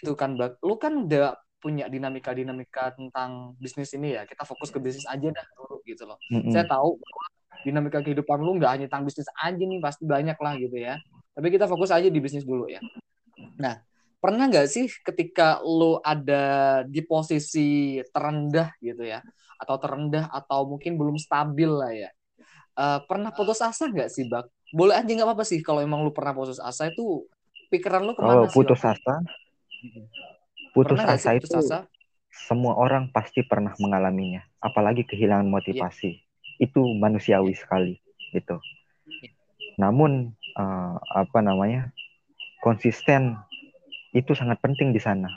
gitu 0.00 0.16
kan 0.16 0.40
bak. 0.40 0.56
Lu 0.64 0.80
kan 0.80 1.04
udah 1.04 1.36
punya 1.60 1.92
dinamika 1.92 2.32
dinamika 2.32 2.96
tentang 2.96 3.52
bisnis 3.60 3.92
ini 3.92 4.16
ya. 4.16 4.24
Kita 4.24 4.48
fokus 4.48 4.72
ke 4.72 4.80
bisnis 4.80 5.04
aja 5.04 5.28
dah 5.28 5.46
dulu 5.56 5.84
gitu 5.84 6.08
loh. 6.08 6.16
Mm-mm. 6.32 6.48
saya 6.48 6.64
tahu 6.64 6.96
bahwa 6.96 7.24
dinamika 7.60 8.00
kehidupan 8.00 8.40
lu 8.40 8.56
nggak 8.56 8.72
hanya 8.72 8.86
tentang 8.88 9.04
bisnis 9.04 9.28
aja 9.36 9.60
nih 9.60 9.80
pasti 9.84 10.08
banyak 10.08 10.38
lah 10.40 10.54
gitu 10.56 10.76
ya. 10.80 10.96
Tapi 11.36 11.46
kita 11.52 11.68
fokus 11.68 11.92
aja 11.92 12.08
di 12.08 12.20
bisnis 12.20 12.48
dulu 12.48 12.64
ya. 12.72 12.80
Nah 13.60 13.76
pernah 14.20 14.48
nggak 14.48 14.68
sih 14.72 14.88
ketika 15.04 15.60
lu 15.60 16.00
ada 16.00 16.80
di 16.88 17.04
posisi 17.04 18.00
terendah 18.08 18.72
gitu 18.80 19.04
ya 19.04 19.20
atau 19.60 19.76
terendah 19.76 20.28
atau 20.32 20.64
mungkin 20.68 20.96
belum 20.96 21.16
stabil 21.20 21.68
lah 21.68 21.92
ya 21.92 22.08
Eh, 22.80 22.98
pernah 23.04 23.28
putus 23.34 23.60
asa 23.60 23.90
nggak 23.92 24.08
sih 24.08 24.24
bak 24.24 24.48
boleh 24.70 24.94
aja 24.94 25.10
nggak 25.10 25.26
apa-apa 25.26 25.44
sih 25.46 25.60
kalau 25.62 25.82
emang 25.82 26.06
lu 26.06 26.14
pernah 26.14 26.30
putus 26.30 26.62
asa 26.62 26.90
itu 26.90 27.26
pikiran 27.70 28.06
lu 28.06 28.14
ke 28.14 28.22
mana 28.22 28.46
sih 28.46 28.54
putus 28.54 28.82
asa, 28.82 29.14
putus 30.74 30.98
Pernah 30.98 31.14
asa 31.14 31.34
putus 31.34 31.50
itu 31.50 31.58
asa 31.58 31.78
semua 32.30 32.78
orang 32.78 33.10
pasti 33.10 33.42
pernah 33.42 33.74
mengalaminya. 33.82 34.46
Apalagi 34.62 35.04
kehilangan 35.04 35.50
motivasi. 35.50 36.22
Itu 36.62 36.82
manusiawi 36.98 37.56
sekali, 37.56 37.98
gitu. 38.30 38.60
Iya. 39.08 39.30
Namun 39.80 40.30
eh, 40.36 40.96
apa 41.16 41.38
namanya 41.40 41.90
konsisten 42.62 43.36
itu 44.14 44.34
sangat 44.36 44.60
penting 44.62 44.94
di 44.94 45.00
sana. 45.02 45.30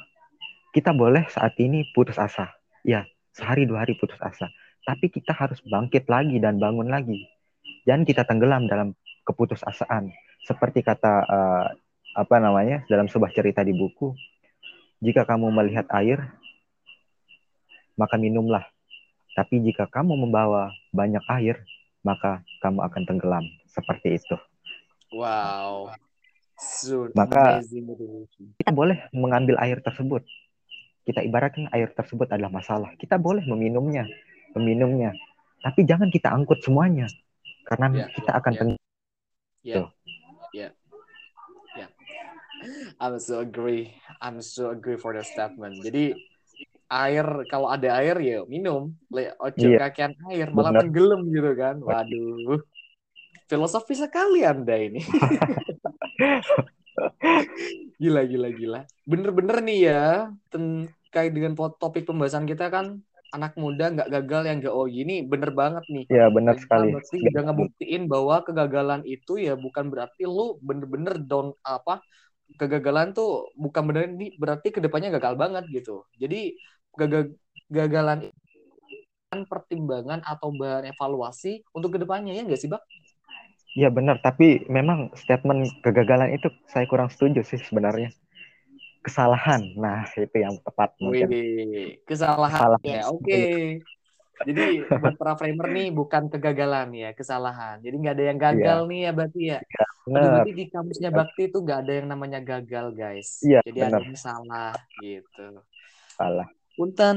Kita 0.74 0.90
boleh 0.94 1.30
saat 1.30 1.54
ini 1.62 1.86
putus 1.94 2.18
asa, 2.18 2.50
ya 2.82 3.06
sehari 3.34 3.70
dua 3.70 3.86
hari 3.86 3.94
putus 3.98 4.18
asa. 4.20 4.50
Tapi 4.84 5.08
kita 5.08 5.32
harus 5.32 5.64
bangkit 5.64 6.10
lagi 6.12 6.42
dan 6.44 6.60
bangun 6.60 6.92
lagi. 6.92 7.24
Jangan 7.88 8.04
kita 8.04 8.28
tenggelam 8.28 8.68
dalam 8.68 8.92
keputusasaan. 9.24 10.12
Seperti 10.44 10.84
kata 10.84 11.14
eh, 11.24 11.68
apa 12.14 12.36
namanya 12.38 12.86
dalam 12.92 13.10
sebuah 13.10 13.34
cerita 13.34 13.66
di 13.66 13.74
buku, 13.74 14.14
jika 15.04 15.26
kamu 15.28 15.50
melihat 15.52 15.88
air, 15.98 16.20
maka 18.00 18.16
minumlah. 18.16 18.64
Tapi 19.34 19.66
jika 19.66 19.90
kamu 19.90 20.14
membawa 20.14 20.70
banyak 20.94 21.24
air, 21.42 21.66
maka 22.06 22.46
kamu 22.62 22.86
akan 22.86 23.02
tenggelam. 23.10 23.46
Seperti 23.66 24.22
itu. 24.22 24.38
Wow. 25.10 25.90
So 26.58 27.10
Maka- 27.18 27.66
amazing. 27.66 27.90
Kita 28.62 28.72
boleh 28.72 29.10
mengambil 29.12 29.58
air 29.60 29.82
tersebut. 29.82 30.22
Kita 31.04 31.20
ibaratkan 31.20 31.68
air 31.74 31.92
tersebut 31.92 32.32
adalah 32.32 32.54
masalah. 32.54 32.94
Kita 32.96 33.20
boleh 33.20 33.44
meminumnya, 33.44 34.08
meminumnya. 34.56 35.12
Tapi 35.60 35.84
jangan 35.84 36.08
kita 36.14 36.32
angkut 36.32 36.64
semuanya. 36.64 37.10
Karena 37.68 38.06
Ya, 38.06 38.08
kita 38.14 38.32
akan 38.38 38.54
ya. 38.54 38.62
Ya. 39.64 39.88
Ya. 40.52 40.70
Ya. 41.80 41.88
I'm 43.00 43.16
so 43.20 43.40
agree. 43.40 43.96
I'm 44.20 44.44
so 44.44 44.76
agree 44.76 45.00
for 45.00 45.16
the 45.16 45.24
statement. 45.24 45.80
Jadi 45.80 46.20
air 46.92 47.48
kalau 47.48 47.72
ada 47.72 47.96
air 48.04 48.20
ya 48.20 48.44
minum. 48.44 48.92
Le 49.08 49.32
ojo 49.40 49.56
Iya. 49.56 49.88
kakean 49.88 50.20
air 50.30 50.52
malah 50.52 50.76
Benar. 50.76 50.82
tenggelam 50.84 51.22
gitu 51.32 51.52
kan. 51.56 51.80
Waduh. 51.80 52.60
Filosofi 53.48 53.96
sekali 53.96 54.44
Anda 54.44 54.76
ini. 54.76 55.00
gila 58.04 58.28
gila 58.28 58.50
gila. 58.52 58.82
Bener-bener 59.08 59.64
nih 59.64 59.80
ya 59.88 60.04
terkait 60.52 61.32
dengan 61.32 61.56
topik 61.56 62.04
pembahasan 62.04 62.44
kita 62.44 62.68
kan 62.68 63.00
anak 63.34 63.58
muda 63.58 63.90
nggak 63.90 64.10
gagal 64.14 64.42
yang 64.46 64.58
nggak 64.62 64.76
oh 64.76 64.88
ini 64.88 65.26
bener 65.26 65.52
banget 65.52 65.84
nih. 65.90 66.06
Ya, 66.08 66.30
benar 66.30 66.56
sekali. 66.62 66.94
Berarti 66.94 67.18
udah 67.34 67.42
ngebuktiin 67.50 68.04
bahwa 68.06 68.36
kegagalan 68.46 69.02
itu 69.10 69.34
ya 69.42 69.54
bukan 69.58 69.90
berarti 69.90 70.24
lu 70.30 70.62
bener-bener 70.62 71.18
down 71.18 71.58
apa 71.66 72.00
kegagalan 72.62 73.18
tuh 73.18 73.50
bukan 73.58 73.84
bener 73.90 74.04
ini 74.14 74.38
berarti 74.38 74.70
ke 74.70 74.80
depannya 74.80 75.10
gagal 75.18 75.34
banget 75.34 75.66
gitu. 75.74 76.06
Jadi 76.22 76.54
gagal 76.94 77.34
gagalan 77.74 78.30
itu 78.30 78.42
kan 79.34 79.40
pertimbangan 79.50 80.22
atau 80.22 80.54
bahan 80.54 80.94
evaluasi 80.94 81.66
untuk 81.74 81.98
ke 81.98 82.00
depannya 82.06 82.38
ya 82.38 82.46
nggak 82.46 82.62
sih 82.62 82.70
bak? 82.70 82.86
Ya 83.74 83.90
benar, 83.90 84.22
tapi 84.22 84.62
memang 84.70 85.10
statement 85.18 85.82
kegagalan 85.82 86.38
itu 86.38 86.54
saya 86.70 86.86
kurang 86.86 87.10
setuju 87.10 87.42
sih 87.42 87.58
sebenarnya. 87.58 88.14
Kesalahan, 89.04 89.62
nah 89.76 90.08
itu 90.16 90.38
yang 90.40 90.56
tepat 90.64 90.96
mungkin. 91.04 91.28
Wih, 91.28 92.00
kesalahan 92.08 92.80
Kesalahan. 92.80 92.88
ya 92.88 93.02
oke. 93.12 93.44
Jadi 94.44 94.64
buat 95.00 95.16
para 95.20 95.36
framer 95.36 95.68
nih 95.76 95.88
bukan 95.92 96.32
kegagalan 96.32 96.90
ya 96.96 97.10
kesalahan. 97.12 97.84
Jadi 97.84 97.96
nggak 98.00 98.16
ada 98.16 98.26
yang 98.32 98.40
gagal 98.40 98.80
nih 98.88 99.00
ya 99.04 99.12
berarti 99.12 99.42
ya. 99.56 99.60
Aduh, 99.60 100.12
Benar. 100.12 100.32
berarti 100.36 100.52
di 100.52 100.66
kamusnya 100.68 101.10
Bakti 101.12 101.42
itu 101.48 101.58
nggak 101.64 101.80
ada 101.84 101.94
yang 102.00 102.08
namanya 102.12 102.40
gagal 102.44 102.86
guys. 102.96 103.30
Iya, 103.44 103.60
Jadi 103.64 103.80
benar. 103.80 103.92
ada 103.92 104.04
yang 104.04 104.20
salah 104.20 104.74
gitu. 105.00 105.46
Salah. 106.16 106.48
Punten, 106.76 107.16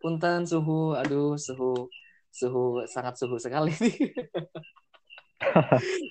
punten 0.00 0.40
suhu, 0.44 0.96
aduh 0.96 1.36
suhu, 1.36 1.88
suhu 2.32 2.84
sangat 2.88 3.14
suhu 3.16 3.36
sekali 3.40 3.72
nih. 3.76 3.96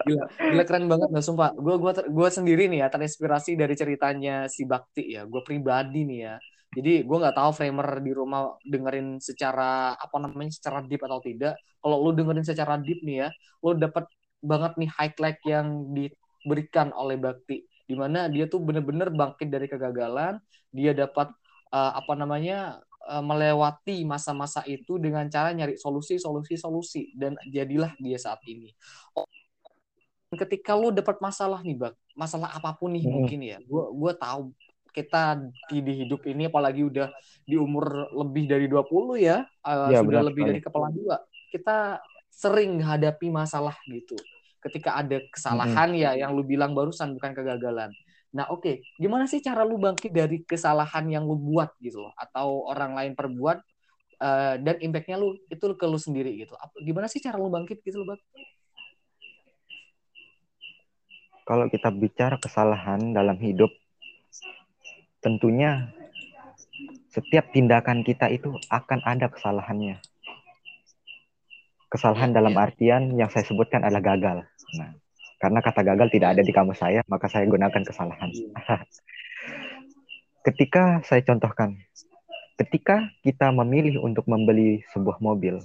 gila, 0.05 0.23
gila 0.29 0.63
keren 0.69 0.85
banget 0.85 1.07
nggak 1.09 1.25
sumpah. 1.25 1.49
Gue 1.57 1.75
gua, 1.81 1.93
gua 2.09 2.29
sendiri 2.29 2.69
nih 2.69 2.85
ya 2.85 2.87
terinspirasi 2.93 3.57
dari 3.57 3.73
ceritanya 3.73 4.45
si 4.45 4.69
Bakti 4.69 5.17
ya. 5.17 5.25
Gue 5.25 5.41
pribadi 5.41 6.05
nih 6.05 6.19
ya. 6.29 6.35
Jadi 6.75 7.07
gue 7.07 7.17
nggak 7.17 7.35
tahu 7.39 7.51
framer 7.55 8.03
di 8.03 8.11
rumah 8.11 8.59
dengerin 8.67 9.17
secara 9.23 9.95
apa 9.95 10.17
namanya 10.19 10.51
secara 10.51 10.83
deep 10.83 11.01
atau 11.07 11.23
tidak. 11.23 11.55
Kalau 11.79 11.97
lu 12.03 12.11
dengerin 12.11 12.45
secara 12.45 12.75
deep 12.77 12.99
nih 13.01 13.25
ya, 13.25 13.29
lu 13.63 13.79
dapat 13.79 14.05
banget 14.43 14.75
nih 14.77 14.89
highlight 14.91 15.39
yang 15.47 15.67
diberikan 15.95 16.91
oleh 16.93 17.15
Bakti. 17.15 17.63
Di 17.85 17.95
mana 17.95 18.27
dia 18.27 18.45
tuh 18.51 18.59
bener-bener 18.61 19.09
bangkit 19.09 19.47
dari 19.47 19.65
kegagalan. 19.71 20.37
Dia 20.75 20.91
dapat 20.91 21.31
eh, 21.71 21.91
apa 21.95 22.13
namanya 22.13 22.83
melewati 23.21 24.01
masa-masa 24.07 24.61
itu 24.65 24.97
dengan 24.97 25.25
cara 25.29 25.53
nyari 25.53 25.77
solusi, 25.77 26.17
solusi, 26.17 26.55
solusi 26.57 27.01
dan 27.17 27.37
jadilah 27.49 27.93
dia 28.01 28.17
saat 28.17 28.41
ini. 28.49 28.73
Oh, 29.17 29.25
ketika 30.35 30.75
lu 30.75 30.91
dapat 30.91 31.17
masalah 31.23 31.61
nih, 31.63 31.77
Bak, 31.79 31.93
masalah 32.17 32.51
apa 32.51 32.75
pun 32.75 32.91
nih 32.95 33.05
Mm-mm. 33.05 33.11
mungkin 33.13 33.39
ya, 33.45 33.57
gua 33.63 33.87
gua 33.93 34.11
tahu 34.17 34.51
kita 34.91 35.39
di, 35.67 35.83
di 35.83 35.93
hidup 36.07 36.23
ini 36.27 36.47
apalagi 36.47 36.81
udah 36.87 37.11
di 37.43 37.55
umur 37.59 38.11
lebih 38.15 38.47
dari 38.47 38.65
20 38.71 39.15
ya, 39.19 39.43
eh, 39.67 39.91
Ya, 39.91 39.99
sudah 39.99 40.19
benar 40.19 40.25
lebih 40.25 40.43
dari 40.47 40.59
kepala 40.63 40.87
dua, 40.91 41.19
kita 41.51 41.99
sering 42.31 42.83
hadapi 42.83 43.31
masalah 43.31 43.75
gitu. 43.87 44.15
Ketika 44.59 44.97
ada 44.99 45.21
kesalahan 45.31 45.93
ya 45.95 46.17
yang 46.17 46.33
lu 46.35 46.41
bilang 46.43 46.73
barusan 46.75 47.13
bukan 47.15 47.31
kegagalan. 47.37 47.91
Nah, 48.35 48.51
oke, 48.51 48.83
gimana 48.99 49.31
sih 49.31 49.39
cara 49.39 49.63
lu 49.63 49.79
bangkit 49.79 50.11
dari 50.11 50.43
kesalahan 50.43 51.07
yang 51.07 51.23
lu 51.23 51.39
buat 51.39 51.71
gitu 51.79 52.03
loh 52.03 52.11
atau 52.19 52.67
orang 52.67 52.91
lain 52.91 53.13
perbuat 53.15 53.63
eh, 54.19 54.55
dan 54.59 54.75
impactnya 54.83 55.15
lu 55.15 55.39
itu 55.47 55.65
ke 55.79 55.85
lu 55.87 55.95
sendiri 55.95 56.35
gitu. 56.43 56.51
Gimana 56.83 57.07
sih 57.07 57.23
cara 57.23 57.39
lu 57.39 57.47
bangkit 57.47 57.79
gitu 57.79 58.03
loh, 58.03 58.11
Bang? 58.11 58.21
Kalau 61.47 61.71
kita 61.71 61.87
bicara 61.95 62.35
kesalahan 62.35 63.15
dalam 63.15 63.39
hidup, 63.39 63.71
tentunya 65.23 65.95
setiap 67.07 67.55
tindakan 67.55 68.03
kita 68.03 68.27
itu 68.27 68.59
akan 68.67 68.99
ada 69.07 69.31
kesalahannya. 69.31 70.03
Kesalahan 71.87 72.35
dalam 72.35 72.51
iya. 72.51 72.65
artian 72.67 73.03
yang 73.15 73.31
saya 73.31 73.47
sebutkan 73.47 73.85
adalah 73.87 74.03
gagal. 74.03 74.37
Nah, 74.75 74.91
karena 75.45 75.61
kata 75.61 75.85
gagal 75.85 76.09
tidak 76.09 76.33
ada 76.33 76.41
di 76.41 76.49
kamus 76.49 76.81
saya, 76.81 77.05
maka 77.05 77.29
saya 77.29 77.45
gunakan 77.45 77.85
kesalahan. 77.85 78.33
Iya. 78.33 78.49
Ketika 80.49 81.05
saya 81.05 81.21
contohkan, 81.21 81.77
ketika 82.57 83.13
kita 83.21 83.53
memilih 83.53 84.01
untuk 84.01 84.25
membeli 84.25 84.81
sebuah 84.89 85.21
mobil, 85.21 85.61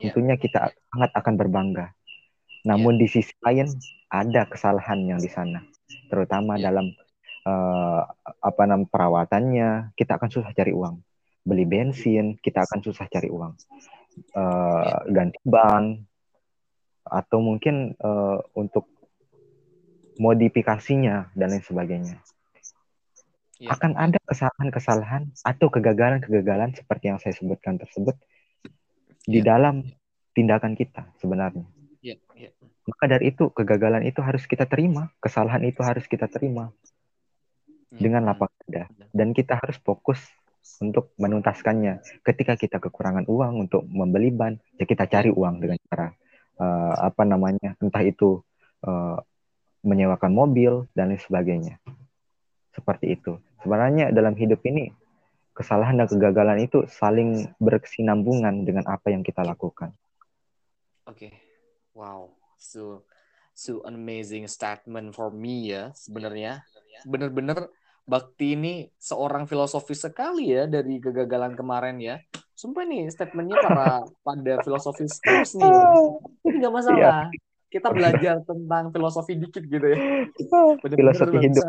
Iya. 0.00 0.16
tentunya 0.16 0.40
kita 0.40 0.72
sangat 0.72 1.12
akan 1.12 1.34
berbangga. 1.36 1.92
Namun 2.64 2.96
di 2.96 3.04
sisi 3.04 3.36
lain 3.44 3.68
ada 4.08 4.48
kesalahan 4.48 5.04
yang 5.04 5.20
di 5.20 5.28
sana, 5.28 5.60
terutama 6.08 6.56
Iya. 6.56 6.72
dalam 6.72 6.88
uh, 7.44 8.00
apa 8.40 8.62
namanya 8.64 8.88
perawatannya, 8.88 9.68
kita 9.92 10.16
akan 10.16 10.28
susah 10.32 10.56
cari 10.56 10.72
uang. 10.72 11.04
Beli 11.44 11.68
bensin, 11.68 12.40
kita 12.40 12.64
akan 12.64 12.80
susah 12.80 13.04
cari 13.12 13.28
uang. 13.28 13.52
Uh, 14.32 15.04
ganti 15.12 15.36
ban 15.44 16.00
atau 17.06 17.38
mungkin 17.38 17.94
uh, 18.02 18.42
untuk 18.58 18.90
modifikasinya 20.16 21.32
dan 21.36 21.52
lain 21.52 21.64
sebagainya. 21.64 22.16
Ya. 23.56 23.72
Akan 23.72 23.96
ada 23.96 24.20
kesalahan-kesalahan 24.28 25.32
atau 25.40 25.72
kegagalan-kegagalan 25.72 26.76
seperti 26.76 27.08
yang 27.08 27.16
saya 27.16 27.32
sebutkan 27.32 27.80
tersebut 27.80 28.16
ya. 29.24 29.32
di 29.32 29.40
dalam 29.40 29.80
tindakan 30.36 30.76
kita 30.76 31.08
sebenarnya. 31.16 31.64
Ya. 32.04 32.20
Ya. 32.36 32.52
Maka 32.84 33.04
dari 33.08 33.32
itu 33.32 33.48
kegagalan 33.50 34.04
itu 34.04 34.20
harus 34.20 34.44
kita 34.44 34.68
terima, 34.68 35.08
kesalahan 35.24 35.64
itu 35.64 35.80
harus 35.80 36.04
kita 36.04 36.28
terima 36.28 36.68
ya. 37.90 37.96
dengan 37.96 38.28
lapang 38.28 38.52
dada 38.68 38.92
dan 39.16 39.32
kita 39.32 39.56
harus 39.56 39.80
fokus 39.80 40.20
untuk 40.84 41.16
menuntaskannya. 41.16 42.04
Ketika 42.20 42.60
kita 42.60 42.76
kekurangan 42.76 43.24
uang 43.24 43.68
untuk 43.68 43.88
membeli 43.88 44.28
ban, 44.34 44.60
ya 44.76 44.84
kita 44.84 45.08
cari 45.08 45.32
uang 45.32 45.64
dengan 45.64 45.80
cara 45.88 46.12
uh, 46.60 46.94
apa 47.00 47.22
namanya, 47.24 47.76
entah 47.80 48.02
itu 48.04 48.42
uh, 48.84 49.18
menyewakan 49.86 50.32
mobil 50.34 50.90
dan 50.92 51.14
lain 51.14 51.22
sebagainya. 51.22 51.78
Seperti 52.74 53.16
itu. 53.16 53.38
Sebenarnya 53.62 54.12
dalam 54.12 54.36
hidup 54.36 54.60
ini 54.68 54.92
kesalahan 55.56 55.96
dan 55.96 56.06
kegagalan 56.06 56.60
itu 56.60 56.84
saling 56.90 57.48
berkesinambungan 57.56 58.68
dengan 58.68 58.84
apa 58.84 59.08
yang 59.08 59.24
kita 59.24 59.40
lakukan. 59.40 59.96
Oke. 61.08 61.30
Okay. 61.30 61.32
Wow. 61.96 62.36
So 62.60 63.08
so 63.56 63.80
amazing 63.88 64.44
statement 64.52 65.16
for 65.16 65.32
me 65.32 65.72
ya 65.72 65.96
sebenarnya. 65.96 66.60
Bener-bener 67.08 67.72
Bakti 68.06 68.54
ini 68.54 68.86
seorang 68.96 69.50
filosofi 69.50 69.98
sekali 69.98 70.54
ya 70.54 70.70
dari 70.70 71.02
kegagalan 71.02 71.58
kemarin 71.58 71.98
ya. 71.98 72.16
Sumpah 72.54 72.86
nih 72.86 73.10
statementnya 73.10 73.58
para 73.60 74.00
pada 74.26 74.62
filosofi 74.62 75.10
terus 75.10 75.58
nih. 75.58 75.66
Ini 76.46 76.54
nggak 76.62 76.72
masalah. 76.72 77.28
Iya 77.28 77.44
kita 77.66 77.88
belajar 77.92 78.36
tentang 78.46 78.94
filosofi 78.94 79.36
dikit 79.36 79.64
gitu 79.66 79.86
ya. 79.90 79.98
Bener 79.98 80.78
-bener 80.80 80.96
filosofi 80.96 81.36
hidup. 81.42 81.66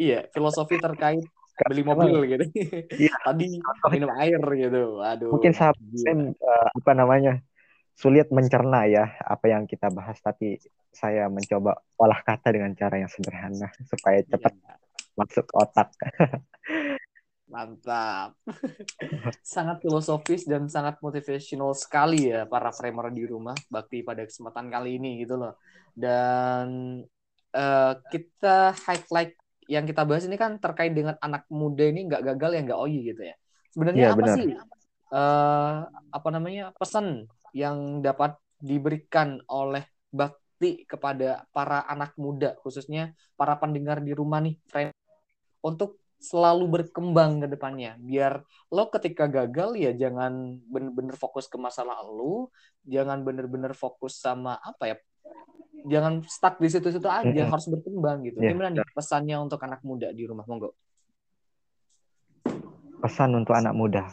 Iya, 0.00 0.18
filosofi 0.32 0.74
terkait 0.80 1.24
beli 1.68 1.82
mobil 1.84 2.16
gitu. 2.32 2.44
Iya. 2.96 3.12
Tadi 3.26 3.60
minum 3.92 4.10
air 4.16 4.40
gitu. 4.40 5.02
Aduh. 5.04 5.30
Mungkin 5.36 5.52
saat 5.52 5.76
uh, 5.76 6.68
apa 6.72 6.92
namanya? 6.96 7.42
sulit 7.92 8.32
mencerna 8.32 8.88
ya 8.88 9.04
apa 9.20 9.52
yang 9.52 9.68
kita 9.68 9.92
bahas 9.92 10.16
tapi 10.24 10.56
saya 10.88 11.28
mencoba 11.28 11.76
olah 12.00 12.24
kata 12.24 12.48
dengan 12.48 12.72
cara 12.72 12.96
yang 12.96 13.12
sederhana 13.12 13.68
supaya 13.84 14.24
cepat 14.24 14.48
iya. 14.56 14.72
Masuk 15.22 15.46
otak. 15.54 15.88
Mantap. 17.52 18.34
sangat 19.44 19.84
filosofis 19.84 20.48
dan 20.48 20.66
sangat 20.66 20.98
motivational 21.04 21.76
sekali 21.76 22.32
ya 22.32 22.48
para 22.48 22.72
framer 22.72 23.12
di 23.12 23.28
rumah 23.28 23.54
bakti 23.68 24.00
pada 24.00 24.24
kesempatan 24.24 24.72
kali 24.72 24.96
ini 24.96 25.22
gitu 25.22 25.36
loh. 25.36 25.60
Dan 25.92 26.98
uh, 27.52 27.92
kita 28.08 28.72
highlight 28.72 29.36
yang 29.70 29.84
kita 29.86 30.02
bahas 30.02 30.24
ini 30.26 30.40
kan 30.40 30.56
terkait 30.58 30.96
dengan 30.96 31.14
anak 31.20 31.46
muda 31.52 31.86
ini 31.86 32.08
nggak 32.08 32.34
gagal 32.34 32.50
ya 32.56 32.60
nggak 32.64 32.80
oyi 32.80 32.98
gitu 33.12 33.22
ya. 33.22 33.36
Sebenarnya 33.72 34.04
ya, 34.04 34.12
apa 34.12 34.20
benar. 34.24 34.36
sih 34.36 34.46
uh, 35.12 35.76
apa 36.08 36.28
namanya 36.32 36.72
pesan 36.74 37.28
yang 37.52 38.00
dapat 38.00 38.34
diberikan 38.56 39.44
oleh 39.52 39.84
bakti 40.08 40.88
kepada 40.88 41.44
para 41.52 41.84
anak 41.84 42.16
muda 42.16 42.56
khususnya 42.64 43.12
para 43.36 43.60
pendengar 43.60 44.00
di 44.00 44.16
rumah 44.16 44.40
nih 44.40 44.56
frame 44.72 45.01
untuk 45.62 46.02
selalu 46.22 46.70
berkembang 46.70 47.42
ke 47.42 47.46
depannya. 47.50 47.98
Biar 47.98 48.46
lo 48.70 48.86
ketika 48.94 49.26
gagal 49.26 49.74
ya 49.74 49.90
jangan 49.90 50.62
bener-bener 50.70 51.18
fokus 51.18 51.50
ke 51.50 51.58
masalah 51.58 51.98
lo, 52.06 52.54
jangan 52.86 53.26
bener-bener 53.26 53.74
fokus 53.74 54.22
sama 54.22 54.54
apa 54.62 54.94
ya, 54.94 54.96
jangan 55.90 56.22
stuck 56.22 56.62
di 56.62 56.70
situ-situ 56.70 57.10
aja, 57.10 57.26
mm 57.26 57.34
-hmm. 57.34 57.50
harus 57.50 57.66
berkembang 57.66 58.18
gitu. 58.22 58.38
Yeah. 58.38 58.54
Gimana 58.54 58.68
nih 58.70 58.86
pesannya 58.94 59.36
untuk 59.42 59.58
anak 59.66 59.82
muda 59.82 60.14
di 60.14 60.22
rumah, 60.22 60.46
monggo? 60.46 60.78
Pesan 63.02 63.34
untuk 63.34 63.58
anak 63.58 63.74
muda. 63.74 64.06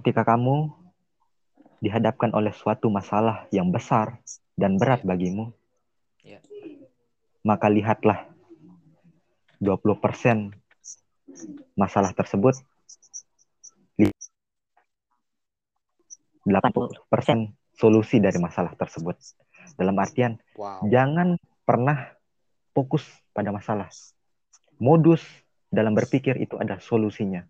Ketika 0.00 0.24
kamu 0.24 0.72
dihadapkan 1.84 2.32
oleh 2.32 2.56
suatu 2.56 2.88
masalah 2.88 3.44
yang 3.52 3.68
besar 3.68 4.16
dan 4.56 4.80
berat 4.80 5.04
bagimu, 5.04 5.52
maka 7.46 7.70
lihatlah 7.70 8.26
20% 9.62 10.50
masalah 11.78 12.10
tersebut 12.10 12.58
80% 16.46 17.50
solusi 17.74 18.22
dari 18.22 18.38
masalah 18.38 18.72
tersebut. 18.78 19.18
Dalam 19.74 19.98
artian 19.98 20.38
wow. 20.54 20.86
jangan 20.86 21.34
pernah 21.66 22.14
fokus 22.70 23.02
pada 23.34 23.50
masalah. 23.50 23.90
Modus 24.78 25.26
dalam 25.66 25.92
berpikir 25.98 26.38
itu 26.38 26.54
ada 26.56 26.78
solusinya. 26.78 27.42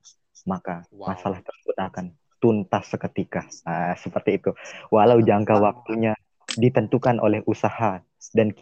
Maka 0.48 0.88
wow. 0.96 1.12
masalah 1.12 1.44
tersebut 1.44 1.76
akan 1.76 2.06
tuntas 2.40 2.88
seketika. 2.88 3.44
Nah, 3.68 3.94
seperti 4.00 4.40
itu. 4.40 4.56
Walau 4.88 5.20
jangka 5.20 5.60
waktunya 5.60 6.16
ditentukan 6.56 7.20
oleh 7.20 7.44
usaha 7.44 8.00
dan 8.32 8.56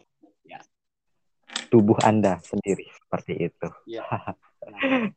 tubuh 1.75 1.99
Anda 2.07 2.39
sendiri 2.47 2.87
seperti 2.87 3.51
itu. 3.51 3.69
Ya. 3.91 4.07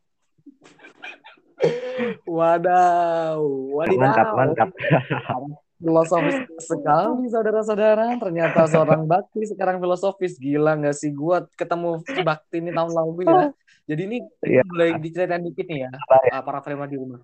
Wadaw, 2.25 3.41
wadidaw. 3.77 4.01
Mantap, 4.01 4.27
mantap. 4.33 4.69
filosofis 5.77 6.37
sekali 6.61 7.29
saudara-saudara. 7.29 8.17
Ternyata 8.17 8.65
seorang 8.65 9.05
bakti 9.05 9.45
sekarang 9.45 9.77
filosofis. 9.77 10.37
Gila 10.41 10.73
nggak 10.81 10.97
sih? 10.97 11.13
Gue 11.13 11.45
ketemu 11.53 12.01
bakti 12.25 12.57
ini 12.61 12.73
tahun 12.73 12.91
lalu 12.93 13.25
ya. 13.25 13.53
Jadi 13.87 14.01
ini 14.03 14.17
ya. 14.43 14.65
boleh 14.67 14.99
diceritain 14.99 15.39
dikit 15.47 15.63
nih 15.63 15.87
ya, 15.87 15.91
ya. 16.27 16.43
para 16.43 16.59
framer 16.59 16.91
di 16.91 16.99
rumah. 16.99 17.23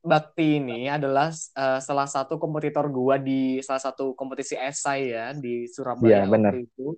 Bakti 0.00 0.56
ini 0.56 0.88
adalah 0.88 1.28
uh, 1.34 1.80
salah 1.84 2.08
satu 2.08 2.40
kompetitor 2.40 2.88
gua 2.88 3.20
di 3.20 3.60
salah 3.60 3.82
satu 3.82 4.16
kompetisi 4.16 4.56
esai 4.56 5.12
ya 5.12 5.36
di 5.36 5.68
Surabaya 5.68 6.24
ya, 6.24 6.30
waktu 6.30 6.64
itu 6.64 6.96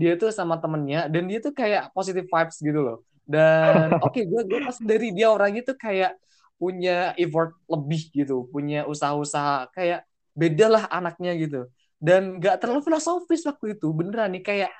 dia 0.00 0.16
tuh 0.16 0.32
sama 0.32 0.56
temennya 0.56 1.12
dan 1.12 1.28
dia 1.28 1.44
tuh 1.44 1.52
kayak 1.52 1.92
positive 1.92 2.24
vibes 2.24 2.56
gitu 2.64 2.80
loh. 2.80 2.98
Dan 3.28 3.92
oke 4.00 4.16
okay, 4.16 4.24
gue 4.24 4.40
gue 4.48 4.60
pas 4.64 4.76
dari 4.80 5.12
dia 5.12 5.28
orang 5.28 5.52
itu 5.60 5.76
kayak 5.76 6.16
punya 6.56 7.12
effort 7.20 7.56
lebih 7.68 8.12
gitu 8.12 8.48
punya 8.48 8.84
usaha-usaha 8.88 9.72
kayak 9.76 10.08
beda 10.32 10.66
lah 10.72 10.84
anaknya 10.88 11.36
gitu. 11.36 11.68
Dan 12.00 12.40
nggak 12.40 12.64
terlalu 12.64 12.80
filosofis 12.80 13.44
waktu 13.44 13.76
itu 13.76 13.92
beneran 13.92 14.32
nih 14.32 14.40
kayak 14.40 14.70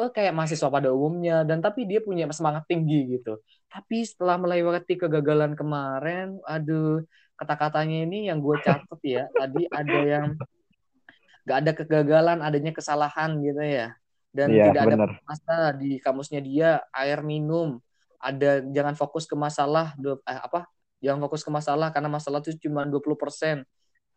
oh, 0.00 0.08
kayak 0.08 0.32
mahasiswa 0.32 0.72
pada 0.72 0.88
umumnya 0.88 1.44
dan 1.44 1.60
tapi 1.60 1.84
dia 1.84 2.00
punya 2.00 2.24
semangat 2.32 2.64
tinggi 2.64 3.20
gitu. 3.20 3.36
Tapi 3.68 4.08
setelah 4.08 4.40
melewati 4.40 4.96
kegagalan 4.96 5.52
kemarin 5.52 6.40
aduh 6.48 7.04
kata-katanya 7.36 8.04
ini 8.08 8.28
yang 8.28 8.40
gue 8.40 8.56
catat 8.60 9.00
ya 9.00 9.24
tadi 9.32 9.64
ada 9.68 9.98
yang 10.04 10.26
nggak 11.44 11.58
ada 11.64 11.72
kegagalan 11.72 12.38
adanya 12.44 12.72
kesalahan 12.76 13.40
gitu 13.40 13.64
ya 13.64 13.96
dan 14.30 14.48
ya, 14.54 14.70
tidak 14.70 14.82
bener. 14.86 15.10
ada 15.26 15.74
di 15.74 15.98
kamusnya 15.98 16.40
dia 16.42 16.70
air 16.94 17.20
minum. 17.26 17.82
Ada 18.20 18.62
jangan 18.70 18.94
fokus 18.94 19.26
ke 19.26 19.34
masalah 19.34 19.96
eh, 19.98 20.40
apa? 20.40 20.70
Jangan 21.00 21.18
fokus 21.26 21.42
ke 21.42 21.50
masalah 21.50 21.88
karena 21.90 22.12
masalah 22.12 22.38
itu 22.44 22.54
cuma 22.68 22.86
20 22.86 23.02
persen. 23.18 23.66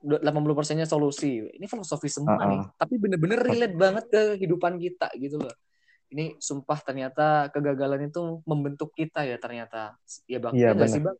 80 0.03 0.19
persennya 0.51 0.83
solusi. 0.83 1.39
Ini 1.39 1.65
filosofi 1.65 2.11
semua 2.11 2.35
uh 2.35 2.43
-uh. 2.43 2.49
nih 2.51 2.61
tapi 2.75 2.99
bener-bener 2.99 3.39
relate 3.39 3.75
banget 3.79 4.05
ke 4.11 4.21
kehidupan 4.37 4.75
kita 4.77 5.07
gitu 5.17 5.39
loh. 5.39 5.55
Ini 6.13 6.37
sumpah 6.37 6.77
ternyata 6.83 7.49
kegagalan 7.49 8.11
itu 8.11 8.43
membentuk 8.45 8.93
kita 8.93 9.25
ya 9.25 9.39
ternyata. 9.39 9.97
Ya 10.29 10.37
bang 10.43 10.53
iya, 10.53 10.69
ya, 10.69 10.71
bener. 10.75 10.91
sih 10.91 11.01
bang? 11.01 11.17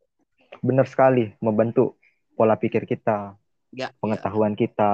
Bener 0.59 0.86
sekali 0.86 1.34
membentuk 1.41 1.97
pola 2.36 2.59
pikir 2.59 2.84
kita 2.86 3.39
ya, 3.72 3.89
pengetahuan 3.97 4.53
ya. 4.53 4.68
kita 4.68 4.91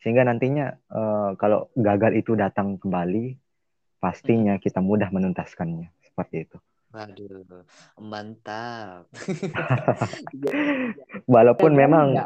sehingga 0.00 0.22
nantinya 0.22 0.76
uh, 0.92 1.34
kalau 1.40 1.72
gagal 1.74 2.20
itu 2.20 2.36
datang 2.36 2.78
kembali 2.78 3.36
pastinya 3.98 4.60
kita 4.60 4.84
mudah 4.84 5.08
menuntaskannya 5.10 5.90
seperti 6.04 6.48
itu. 6.48 6.58
Waduh, 6.96 7.64
mantap. 8.00 9.04
walaupun 11.34 11.76
memang 11.76 12.16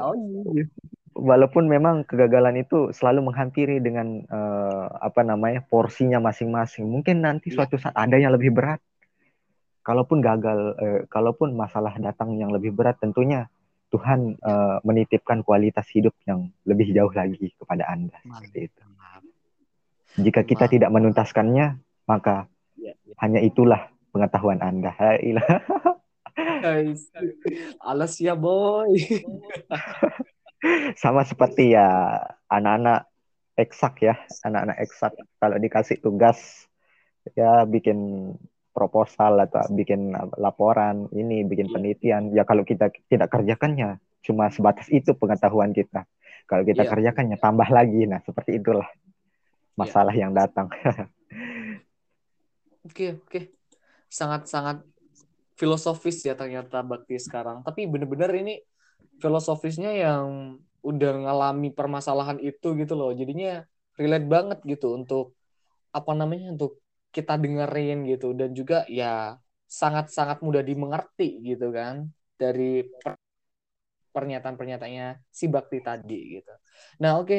walaupun 1.17 1.67
memang 1.67 2.07
kegagalan 2.07 2.63
itu 2.63 2.95
selalu 2.95 3.33
menghampiri 3.33 3.83
dengan 3.83 4.23
uh, 4.31 4.87
apa 5.03 5.27
namanya 5.27 5.67
porsinya 5.67 6.23
masing-masing. 6.23 6.87
Mungkin 6.87 7.27
nanti 7.27 7.51
ya. 7.51 7.63
suatu 7.63 7.83
saat 7.83 7.97
ada 7.99 8.15
yang 8.15 8.31
lebih 8.31 8.55
berat. 8.55 8.79
Kalaupun 9.81 10.21
gagal, 10.21 10.77
uh, 10.77 11.01
kalaupun 11.09 11.57
masalah 11.57 11.97
datang 11.99 12.37
yang 12.37 12.53
lebih 12.53 12.71
berat, 12.71 13.01
tentunya 13.01 13.49
Tuhan 13.91 14.39
uh, 14.41 14.79
menitipkan 14.87 15.43
kualitas 15.43 15.87
hidup 15.91 16.15
yang 16.25 16.47
lebih 16.63 16.95
jauh 16.95 17.11
lagi 17.11 17.51
kepada 17.59 17.91
Anda 17.91 18.15
seperti 18.23 18.71
itu. 18.71 18.83
Jika 20.19 20.43
kita 20.43 20.67
Mantap. 20.67 20.75
tidak 20.75 20.91
menuntaskannya, 20.91 21.67
maka 22.07 22.47
Ya, 22.81 22.97
ya. 23.05 23.15
hanya 23.21 23.45
itulah 23.45 23.93
pengetahuan 24.09 24.59
Anda. 24.65 24.91
Hailah. 24.99 25.61
Alas 27.85 28.17
ya 28.17 28.33
boy. 28.33 28.97
Sama 31.03 31.25
seperti 31.29 31.77
ya 31.77 31.87
anak-anak 32.49 33.05
eksak 33.57 34.01
ya, 34.01 34.17
anak-anak 34.45 34.77
eksak 34.81 35.13
kalau 35.37 35.57
dikasih 35.61 36.01
tugas 36.01 36.69
ya 37.37 37.69
bikin 37.69 38.33
proposal 38.81 39.37
atau 39.45 39.69
bikin 39.69 40.17
laporan 40.41 41.05
ini, 41.13 41.45
bikin 41.45 41.69
Iya. 41.69 41.73
penelitian. 41.77 42.23
Ya 42.33 42.49
kalau 42.49 42.65
kita 42.65 42.89
tidak 43.13 43.29
kerjakannya 43.29 44.01
cuma 44.25 44.49
sebatas 44.49 44.89
itu 44.89 45.13
pengetahuan 45.13 45.77
kita. 45.77 46.09
Kalau 46.49 46.65
kita 46.65 46.89
Iya. 46.89 46.91
kerjakannya 46.97 47.37
tambah 47.37 47.69
lagi. 47.69 48.09
Nah, 48.09 48.25
seperti 48.25 48.57
itulah 48.57 48.89
masalah 49.77 50.17
yang 50.17 50.33
datang. 50.33 50.73
Oke, 52.81 53.21
oke. 53.21 53.53
Sangat-sangat 54.09 54.81
filosofis 55.53 56.25
ya 56.25 56.33
ternyata 56.33 56.81
Bakti 56.81 57.21
sekarang. 57.21 57.61
Tapi 57.61 57.85
bener-bener 57.85 58.33
ini 58.41 58.55
filosofisnya 59.21 59.93
yang 59.93 60.57
udah 60.81 61.13
ngalami 61.29 61.69
permasalahan 61.77 62.41
itu 62.41 62.73
gitu 62.81 62.97
loh. 62.97 63.13
Jadinya 63.13 63.69
relate 64.01 64.25
banget 64.25 64.59
gitu 64.65 64.97
untuk 64.97 65.37
apa 65.93 66.17
namanya 66.17 66.57
untuk 66.57 66.81
kita 67.11 67.35
dengerin 67.43 68.07
gitu 68.07 68.33
dan 68.39 68.51
juga 68.55 68.87
ya 68.87 69.35
sangat-sangat 69.67 70.43
mudah 70.43 70.63
dimengerti 70.67 71.43
gitu 71.47 71.71
kan 71.71 72.11
dari 72.35 72.83
per- 72.83 73.19
pernyataan-pernyataannya 74.11 75.07
si 75.31 75.47
Bakti 75.47 75.79
tadi 75.83 76.19
gitu. 76.39 76.53
Nah, 77.03 77.23
oke. 77.23 77.39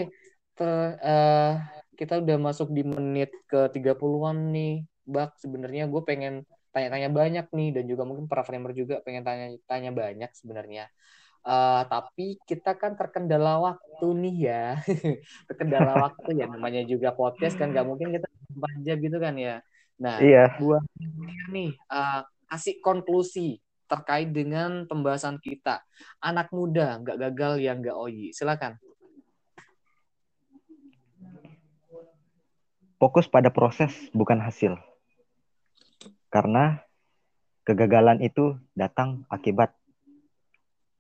Ter- 0.56 0.96
eh, 1.00 1.54
kita 2.00 2.24
udah 2.24 2.38
masuk 2.40 2.72
di 2.72 2.84
menit 2.88 3.32
ke 3.52 3.68
30-an 3.76 4.38
nih, 4.56 4.88
Bak. 5.04 5.36
Sebenarnya 5.44 5.92
gue 5.92 6.02
pengen 6.08 6.34
tanya-tanya 6.72 7.10
banyak 7.12 7.46
nih 7.52 7.70
dan 7.76 7.84
juga 7.92 8.04
mungkin 8.08 8.26
para 8.32 8.48
framer 8.48 8.72
juga 8.72 9.04
pengen 9.04 9.24
tanya-tanya 9.28 9.92
banyak 9.92 10.32
sebenarnya. 10.32 10.88
Eh, 11.42 11.82
tapi 11.92 12.40
kita 12.48 12.80
kan 12.80 12.96
terkendala 12.96 13.60
waktu 13.60 14.08
nih 14.24 14.36
ya. 14.48 14.64
terkendala 15.52 15.92
waktu 16.08 16.30
ya 16.40 16.46
namanya 16.48 16.82
juga 16.88 17.12
podcast 17.12 17.60
kan 17.60 17.76
nggak 17.76 17.88
mungkin 17.88 18.16
kita 18.16 18.31
4 18.56 18.74
jam 18.86 18.98
gitu 19.00 19.18
kan 19.18 19.36
ya. 19.38 19.56
Nah, 20.02 20.18
Iya. 20.18 20.46
buat 20.58 20.82
nih 21.50 21.74
eh, 21.78 22.22
kasih 22.50 22.82
konklusi 22.84 23.62
terkait 23.86 24.32
dengan 24.32 24.88
pembahasan 24.88 25.36
kita. 25.44 25.84
Anak 26.24 26.48
muda 26.56 26.96
nggak 27.04 27.20
gagal 27.30 27.60
yang 27.60 27.84
nggak 27.84 27.98
oyi. 27.98 28.32
Silakan. 28.32 28.80
Fokus 32.96 33.26
pada 33.26 33.50
proses 33.50 33.92
bukan 34.14 34.38
hasil. 34.40 34.78
Karena 36.32 36.80
kegagalan 37.68 38.22
itu 38.24 38.56
datang 38.78 39.26
akibat 39.28 39.74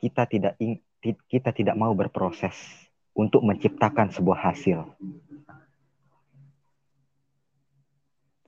kita 0.01 0.25
tidak 0.25 0.53
ing- 0.57 0.81
kita 1.29 1.53
tidak 1.53 1.77
mau 1.77 1.93
berproses 1.93 2.53
untuk 3.13 3.45
menciptakan 3.45 4.09
sebuah 4.09 4.51
hasil. 4.51 4.81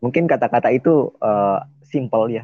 Mungkin 0.03 0.27
kata-kata 0.27 0.67
itu 0.75 1.15
eh, 1.23 1.59
simple 1.87 2.27
ya, 2.35 2.43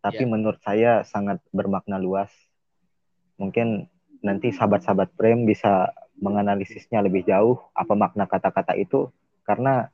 tapi 0.00 0.24
Ya. 0.24 0.30
menurut 0.32 0.58
saya 0.64 1.04
sangat 1.04 1.38
bermakna 1.52 2.00
luas. 2.00 2.32
Mungkin 3.36 3.86
nanti 4.24 4.50
sahabat-sahabat 4.50 5.12
Prem 5.14 5.44
bisa 5.44 5.92
menganalisisnya 6.18 7.04
lebih 7.04 7.22
jauh 7.28 7.60
apa 7.76 7.94
makna 7.94 8.26
kata-kata 8.26 8.74
itu 8.74 9.12
karena 9.44 9.92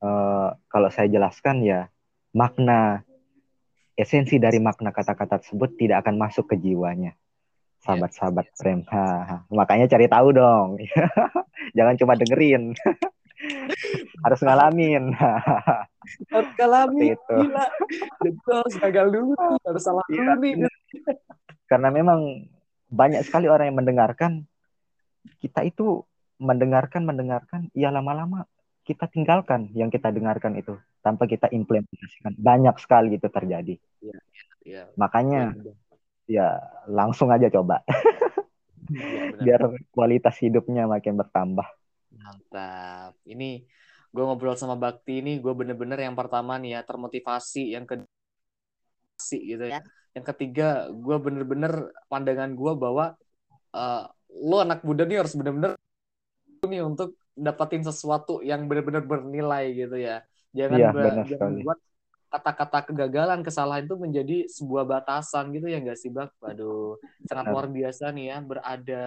eh, 0.00 0.48
kalau 0.70 0.88
saya 0.94 1.10
jelaskan 1.10 1.60
ya 1.66 1.90
makna 2.32 3.02
esensi 3.98 4.38
dari 4.38 4.62
makna 4.62 4.94
kata-kata 4.94 5.42
tersebut 5.42 5.74
tidak 5.74 6.06
akan 6.06 6.16
masuk 6.22 6.46
ke 6.48 6.56
jiwanya 6.56 7.18
sahabat-sahabat 7.82 8.46
Prem. 8.58 8.82
Ha, 8.90 9.04
ha. 9.26 9.36
Makanya 9.50 9.86
cari 9.90 10.06
tahu 10.10 10.34
dong. 10.34 10.78
Jangan 11.78 11.94
cuma 11.98 12.14
dengerin. 12.18 12.74
Harus 14.24 14.40
ngalamin. 14.42 15.14
Harus 16.30 16.50
kalami, 16.54 17.12
gila. 17.16 17.66
Jadi 18.22 18.38
harus 18.48 18.74
gagal 18.78 19.06
dulu 19.10 19.32
nih, 19.34 19.58
harus 19.66 19.82
salah 19.82 20.04
Iya. 20.08 20.14
dulu 20.14 20.32
nih. 20.40 20.70
Karena 21.66 21.88
memang 21.90 22.48
banyak 22.88 23.20
sekali 23.26 23.50
orang 23.50 23.68
yang 23.72 23.78
mendengarkan. 23.78 24.32
Kita 25.38 25.60
itu 25.62 26.06
mendengarkan, 26.38 27.02
mendengarkan, 27.04 27.68
ya 27.74 27.90
lama-lama 27.90 28.46
kita 28.86 29.04
tinggalkan 29.04 29.68
yang 29.76 29.92
kita 29.92 30.08
dengarkan 30.08 30.56
itu 30.56 30.80
tanpa 31.04 31.28
kita 31.28 31.52
implementasikan. 31.52 32.32
Banyak 32.40 32.80
sekali 32.80 33.20
itu 33.20 33.28
terjadi. 33.28 33.76
Iya, 34.64 34.88
Makanya 34.96 35.52
iya, 35.52 35.72
ya 36.24 36.48
langsung 36.88 37.28
aja 37.28 37.52
coba 37.52 37.84
benar. 38.88 39.44
biar 39.44 39.60
kualitas 39.92 40.40
hidupnya 40.40 40.88
makin 40.88 41.20
bertambah. 41.20 41.68
Mantap. 42.16 43.12
Ini 43.28 43.68
gue 44.14 44.22
ngobrol 44.26 44.56
sama 44.58 44.76
Bakti 44.84 45.12
ini, 45.22 45.32
gue 45.44 45.52
bener-bener 45.60 45.98
yang 46.06 46.16
pertama 46.20 46.52
nih 46.62 46.70
ya 46.76 46.80
termotivasi, 46.88 47.62
yang 47.76 47.84
kedua 47.88 48.08
gitu 49.50 49.64
ya. 49.72 49.80
Yang 50.16 50.24
ketiga, 50.34 50.88
gue 50.90 51.16
bener-bener 51.24 51.72
pandangan 52.10 52.50
gue 52.56 52.72
bahwa 52.74 53.04
eh, 53.76 54.04
lo 54.48 54.56
anak 54.64 54.80
muda 54.86 55.04
nih 55.08 55.18
harus 55.24 55.34
bener-bener 55.38 55.72
nih 56.68 56.82
untuk 56.84 57.14
dapatin 57.38 57.82
sesuatu 57.86 58.42
yang 58.42 58.66
bener-bener 58.68 59.02
bernilai 59.04 59.64
gitu 59.74 59.96
ya. 59.98 60.22
Jangan 60.56 60.82
ba- 60.94 61.18
benar 61.18 61.26
jangan 61.30 61.52
buat 61.62 61.78
kata-kata 62.32 62.78
kegagalan, 62.92 63.40
kesalahan 63.46 63.84
itu 63.88 63.96
menjadi 63.96 64.36
sebuah 64.52 64.84
batasan 64.88 65.50
gitu 65.56 65.66
ya 65.70 65.78
nggak 65.84 65.98
sih 66.00 66.10
Bak? 66.12 66.30
Waduh, 66.42 66.98
sangat 67.28 67.46
luar 67.52 67.66
biasa 67.70 68.04
nih 68.16 68.24
ya 68.34 68.36
berada 68.44 69.04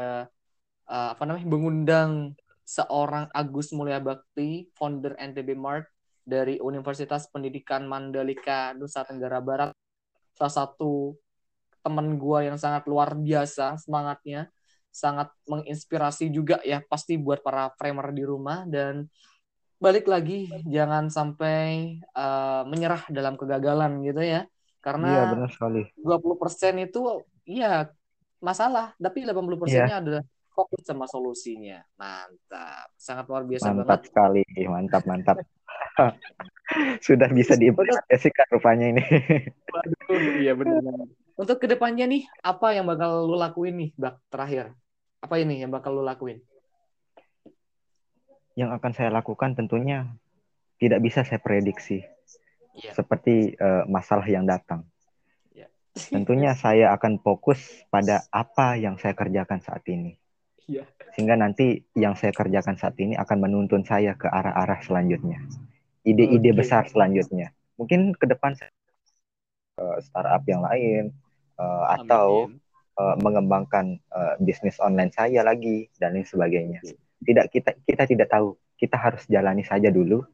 eh, 0.92 1.08
apa 1.14 1.24
namanya 1.28 1.48
mengundang 1.54 2.12
seorang 2.72 3.28
Agus 3.36 3.76
Mulia 3.76 4.00
Bakti, 4.00 4.72
founder 4.80 5.20
NTB 5.20 5.60
Mart 5.60 5.92
dari 6.24 6.56
Universitas 6.64 7.28
Pendidikan 7.28 7.84
Mandalika 7.84 8.72
Nusa 8.72 9.04
Tenggara 9.04 9.44
Barat. 9.44 9.76
Salah 10.32 10.54
satu 10.64 11.20
teman 11.84 12.16
gua 12.16 12.48
yang 12.48 12.56
sangat 12.56 12.88
luar 12.88 13.12
biasa 13.20 13.76
semangatnya, 13.76 14.48
sangat 14.88 15.28
menginspirasi 15.52 16.32
juga 16.32 16.64
ya 16.64 16.80
pasti 16.88 17.20
buat 17.20 17.44
para 17.44 17.76
framer 17.76 18.16
di 18.16 18.24
rumah 18.24 18.64
dan 18.64 19.12
balik 19.82 20.08
lagi 20.08 20.48
jangan 20.70 21.12
sampai 21.12 22.00
eh, 22.00 22.64
menyerah 22.72 23.04
dalam 23.12 23.36
kegagalan 23.36 24.00
gitu 24.08 24.24
ya. 24.24 24.48
Iya, 24.48 24.48
Karena 24.80 25.28
benar 25.28 25.50
sekali. 25.52 25.92
20% 26.00 26.80
itu 26.88 27.02
ya 27.44 27.92
masalah, 28.40 28.96
tapi 28.98 29.28
80%-nya 29.28 30.00
Iya. 30.00 30.02
adalah 30.02 30.24
fokus 30.52 30.84
sama 30.84 31.08
solusinya. 31.08 31.82
Mantap. 31.96 32.92
Sangat 32.96 33.26
luar 33.28 33.44
biasa 33.48 33.72
Mantap 33.72 33.88
banget. 33.88 34.08
sekali, 34.12 34.44
mantap, 34.68 35.04
mantap. 35.08 35.38
Sudah 37.06 37.28
bisa 37.32 37.56
diimplementasikan 37.60 38.48
rupanya 38.56 38.96
ini. 38.96 39.04
Waduh, 39.72 40.22
iya 40.40 40.54
benar. 40.56 40.82
Untuk 41.36 41.58
ke 41.60 41.68
depannya 41.68 42.06
nih, 42.08 42.24
apa 42.44 42.76
yang 42.76 42.86
bakal 42.88 43.28
lu 43.28 43.36
lakuin 43.36 43.76
nih, 43.76 43.90
Bak, 43.98 44.22
terakhir? 44.32 44.76
Apa 45.20 45.40
ini 45.42 45.60
yang 45.64 45.72
bakal 45.74 45.96
lu 45.98 46.04
lakuin? 46.06 46.40
Yang 48.56 48.70
akan 48.78 48.92
saya 48.92 49.10
lakukan 49.12 49.56
tentunya 49.56 50.12
tidak 50.78 51.00
bisa 51.04 51.24
saya 51.24 51.40
prediksi 51.40 52.04
Iya. 52.72 52.96
seperti 52.96 53.52
eh, 53.56 53.84
masalah 53.92 54.24
yang 54.28 54.48
datang. 54.48 54.88
Iya. 55.52 55.68
Tentunya 55.92 56.56
saya 56.64 56.96
akan 56.96 57.20
fokus 57.20 57.60
pada 57.92 58.24
apa 58.32 58.80
yang 58.80 58.96
saya 58.96 59.12
kerjakan 59.12 59.60
saat 59.60 59.84
ini. 59.92 60.16
Iya. 60.70 60.84
Sehingga 61.16 61.36
nanti 61.36 61.82
yang 61.98 62.14
saya 62.16 62.32
kerjakan 62.32 62.78
saat 62.78 62.96
ini 63.02 63.18
akan 63.18 63.38
menuntun 63.42 63.84
saya 63.84 64.16
ke 64.16 64.30
arah-arah 64.30 64.80
selanjutnya. 64.86 65.42
Ide-ide 66.02 66.52
Oke. 66.54 66.66
besar 66.66 66.88
selanjutnya. 66.90 67.54
Mungkin 67.78 68.14
ke 68.18 68.26
depan 68.30 68.58
saya 68.58 68.72
eh, 69.82 69.98
startup 70.02 70.44
yang 70.48 70.62
lain 70.66 71.12
eh, 71.60 71.86
atau 72.00 72.50
eh, 72.98 73.16
mengembangkan 73.20 74.00
eh, 74.00 74.36
bisnis 74.42 74.78
online 74.82 75.12
saya 75.14 75.42
lagi 75.46 75.90
dan 76.00 76.16
lain 76.18 76.26
sebagainya. 76.26 76.80
Tidak 77.22 77.46
kita 77.54 77.72
kita 77.86 78.04
tidak 78.10 78.28
tahu. 78.30 78.58
Kita 78.82 78.98
harus 78.98 79.22
jalani 79.30 79.62
saja 79.62 79.94
dulu, 79.94 80.26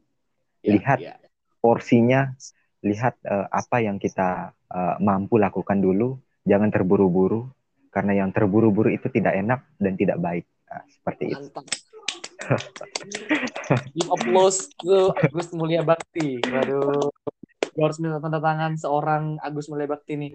Iya, 0.64 0.72
Lihat. 0.80 1.00
iya. 1.04 1.14
porsinya, 1.60 2.32
lihat 2.80 3.20
eh, 3.28 3.48
apa 3.52 3.84
yang 3.84 4.00
kita 4.00 4.56
eh, 4.72 4.96
mampu 5.04 5.36
lakukan 5.36 5.84
dulu. 5.84 6.16
Jangan 6.48 6.72
terburu-buru 6.72 7.52
karena 7.98 8.14
yang 8.14 8.30
terburu-buru 8.30 8.94
itu 8.94 9.10
tidak 9.10 9.34
enak 9.34 9.66
dan 9.82 9.98
tidak 9.98 10.22
baik. 10.22 10.46
Nah, 10.70 10.86
seperti 10.86 11.34
itu. 11.34 11.50
Mantap. 11.50 11.66
Give 13.98 14.10
applause 14.14 14.70
to 14.78 15.10
Agus 15.18 15.50
Mulia 15.58 15.82
Bakti. 15.82 16.38
Waduh. 16.46 17.10
Gue 17.74 17.82
harus 17.82 17.98
minta 17.98 18.22
tanda 18.22 18.38
tangan 18.38 18.78
seorang 18.78 19.42
Agus 19.42 19.66
Mulia 19.66 19.90
Bakti 19.90 20.14
nih. 20.14 20.32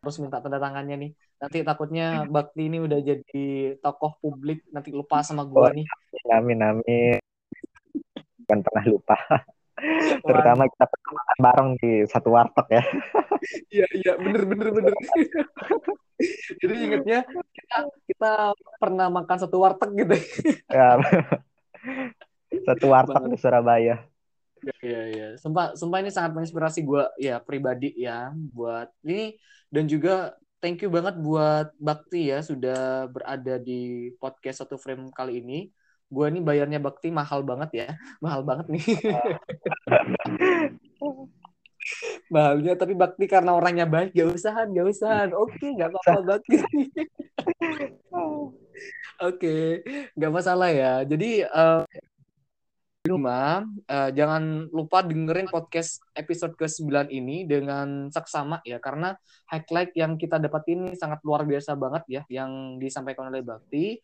Harus 0.00 0.16
minta 0.22 0.38
tanda 0.38 0.62
tangannya 0.62 0.96
nih. 0.96 1.10
Nanti 1.42 1.58
takutnya 1.66 2.06
Bakti 2.30 2.70
ini 2.70 2.78
udah 2.78 3.02
jadi 3.02 3.46
tokoh 3.82 4.14
publik, 4.22 4.62
nanti 4.70 4.94
lupa 4.94 5.26
sama 5.26 5.42
gua 5.42 5.68
Oh. 5.68 5.74
nih. 5.74 5.86
Amin 6.30 6.62
amin. 6.62 7.18
bukan 8.40 8.58
pernah 8.62 8.84
lupa. 8.86 9.16
Terutama 10.26 10.68
kita 10.68 10.84
pernah 10.86 11.12
makan 11.16 11.38
bareng 11.40 11.68
di 11.80 11.92
satu 12.06 12.28
warteg 12.34 12.68
ya. 12.70 12.84
Iya 13.72 13.86
iya 13.96 14.12
bener 14.20 14.44
bener 14.44 14.68
bener. 14.68 14.92
Jadi 16.60 16.74
ingetnya 16.76 17.24
kita 17.56 17.78
kita 18.04 18.32
pernah 18.76 19.08
makan 19.08 19.38
satu 19.40 19.64
warteg 19.64 19.96
gitu. 19.96 20.16
ya. 20.68 21.00
satu 22.68 22.84
warteg 22.92 23.32
di 23.32 23.38
Surabaya. 23.40 24.04
Iya 24.84 25.00
iya. 25.08 25.26
Sumpah 25.40 25.72
sumpah 25.72 26.04
ini 26.04 26.12
sangat 26.12 26.36
menginspirasi 26.36 26.84
gue 26.84 27.04
ya 27.16 27.40
pribadi 27.40 27.96
ya 27.96 28.28
buat 28.52 28.92
ini 29.08 29.40
dan 29.72 29.88
juga 29.88 30.36
thank 30.60 30.84
you 30.84 30.92
banget 30.92 31.16
buat 31.16 31.72
Bakti 31.80 32.28
ya 32.28 32.44
sudah 32.44 33.08
berada 33.08 33.56
di 33.56 34.12
podcast 34.20 34.68
satu 34.68 34.76
frame 34.76 35.08
kali 35.16 35.40
ini. 35.40 35.72
Gue 36.10 36.26
ini 36.26 36.42
bayarnya 36.42 36.82
Bakti 36.82 37.14
mahal 37.14 37.46
banget 37.46 37.70
ya, 37.70 37.88
mahal 38.24 38.42
banget 38.42 38.66
nih. 38.68 38.82
Mahalnya 42.30 42.76
tapi 42.76 42.94
Bakti 42.94 43.24
karena 43.26 43.56
orangnya 43.56 43.86
baik, 43.88 44.14
gak 44.14 44.30
usahan, 44.36 44.68
gak 44.70 44.88
usahan. 44.90 45.30
Oke, 45.32 45.74
gak 45.74 45.90
apa-apa 45.90 46.20
Bakti. 46.36 46.56
Oke, 49.20 49.56
gak 50.14 50.32
masalah 50.32 50.70
ya. 50.70 51.02
Jadi 51.08 51.44
uh, 51.44 51.82
di 53.00 53.08
rumah, 53.08 53.64
uh, 53.88 54.10
jangan 54.12 54.68
lupa 54.70 55.00
dengerin 55.00 55.48
podcast 55.48 56.04
episode 56.12 56.52
ke-9 56.60 57.08
ini 57.08 57.48
dengan 57.48 58.12
seksama 58.12 58.60
ya, 58.62 58.76
karena 58.76 59.16
highlight 59.48 59.96
yang 59.96 60.20
kita 60.20 60.36
dapat 60.36 60.68
ini 60.68 60.92
sangat 60.94 61.24
luar 61.24 61.48
biasa 61.48 61.74
banget 61.80 62.04
ya, 62.06 62.22
yang 62.28 62.76
disampaikan 62.76 63.32
oleh 63.32 63.40
Bakti. 63.40 63.98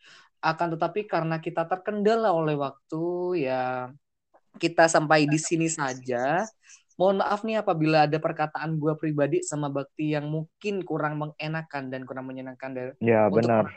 Akan 0.47 0.71
tetapi 0.71 1.11
karena 1.11 1.43
kita 1.43 1.67
terkendala 1.67 2.31
oleh 2.31 2.55
waktu, 2.55 3.05
ya 3.51 3.91
kita 4.63 4.87
sampai 4.87 5.27
di 5.27 5.43
sini 5.43 5.67
saja. 5.67 6.47
Mohon 6.97 7.27
maaf 7.27 7.43
nih 7.45 7.61
apabila 7.61 8.09
ada 8.09 8.17
perkataan 8.17 8.79
gue 8.81 8.95
pribadi 8.97 9.45
sama 9.45 9.69
Bakti 9.69 10.17
yang 10.17 10.33
mungkin 10.33 10.81
kurang 10.87 11.21
mengenakan 11.21 11.93
dan 11.93 12.09
kurang 12.09 12.31
menyenangkan 12.31 12.71
dari 12.73 12.93
ya, 13.05 13.29
benar. 13.29 13.69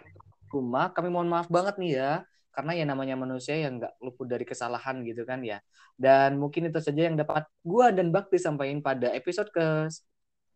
rumah. 0.53 0.93
Kami 0.95 1.11
mohon 1.11 1.27
maaf 1.27 1.51
banget 1.51 1.75
nih 1.81 1.91
ya 1.99 2.11
karena 2.55 2.71
ya 2.75 2.85
namanya 2.87 3.15
manusia 3.19 3.59
yang 3.59 3.79
nggak 3.79 3.99
luput 3.99 4.27
dari 4.29 4.47
kesalahan 4.47 5.03
gitu 5.03 5.27
kan 5.27 5.43
ya. 5.43 5.59
Dan 5.99 6.39
mungkin 6.39 6.71
itu 6.71 6.79
saja 6.79 7.11
yang 7.11 7.19
dapat 7.19 7.43
gua 7.59 7.91
dan 7.91 8.13
Bakti 8.13 8.39
sampaikan 8.39 8.79
pada 8.79 9.11
episode 9.11 9.51
ke 9.51 9.91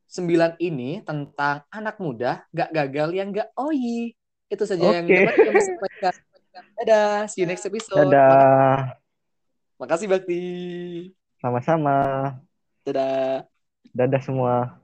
9 0.07 0.55
ini 0.61 1.03
tentang 1.03 1.67
anak 1.67 1.99
muda 1.99 2.47
gak 2.55 2.71
gagal 2.71 3.09
yang 3.11 3.33
gak 3.35 3.49
oi. 3.59 4.15
Itu 4.53 4.69
saja 4.69 4.85
okay. 4.85 4.97
yang 5.01 5.05
dapat 5.09 5.37
kami 5.49 5.61
sampaikan. 5.65 6.13
Dadah, 6.77 7.25
see 7.25 7.41
you 7.41 7.49
next 7.49 7.65
episode. 7.65 8.05
Dadah. 8.05 8.93
Makasih 9.81 10.05
Bakti. 10.05 10.45
Sama-sama. 11.41 11.97
Dadah. 12.85 13.49
Dadah 13.89 14.21
semua. 14.21 14.82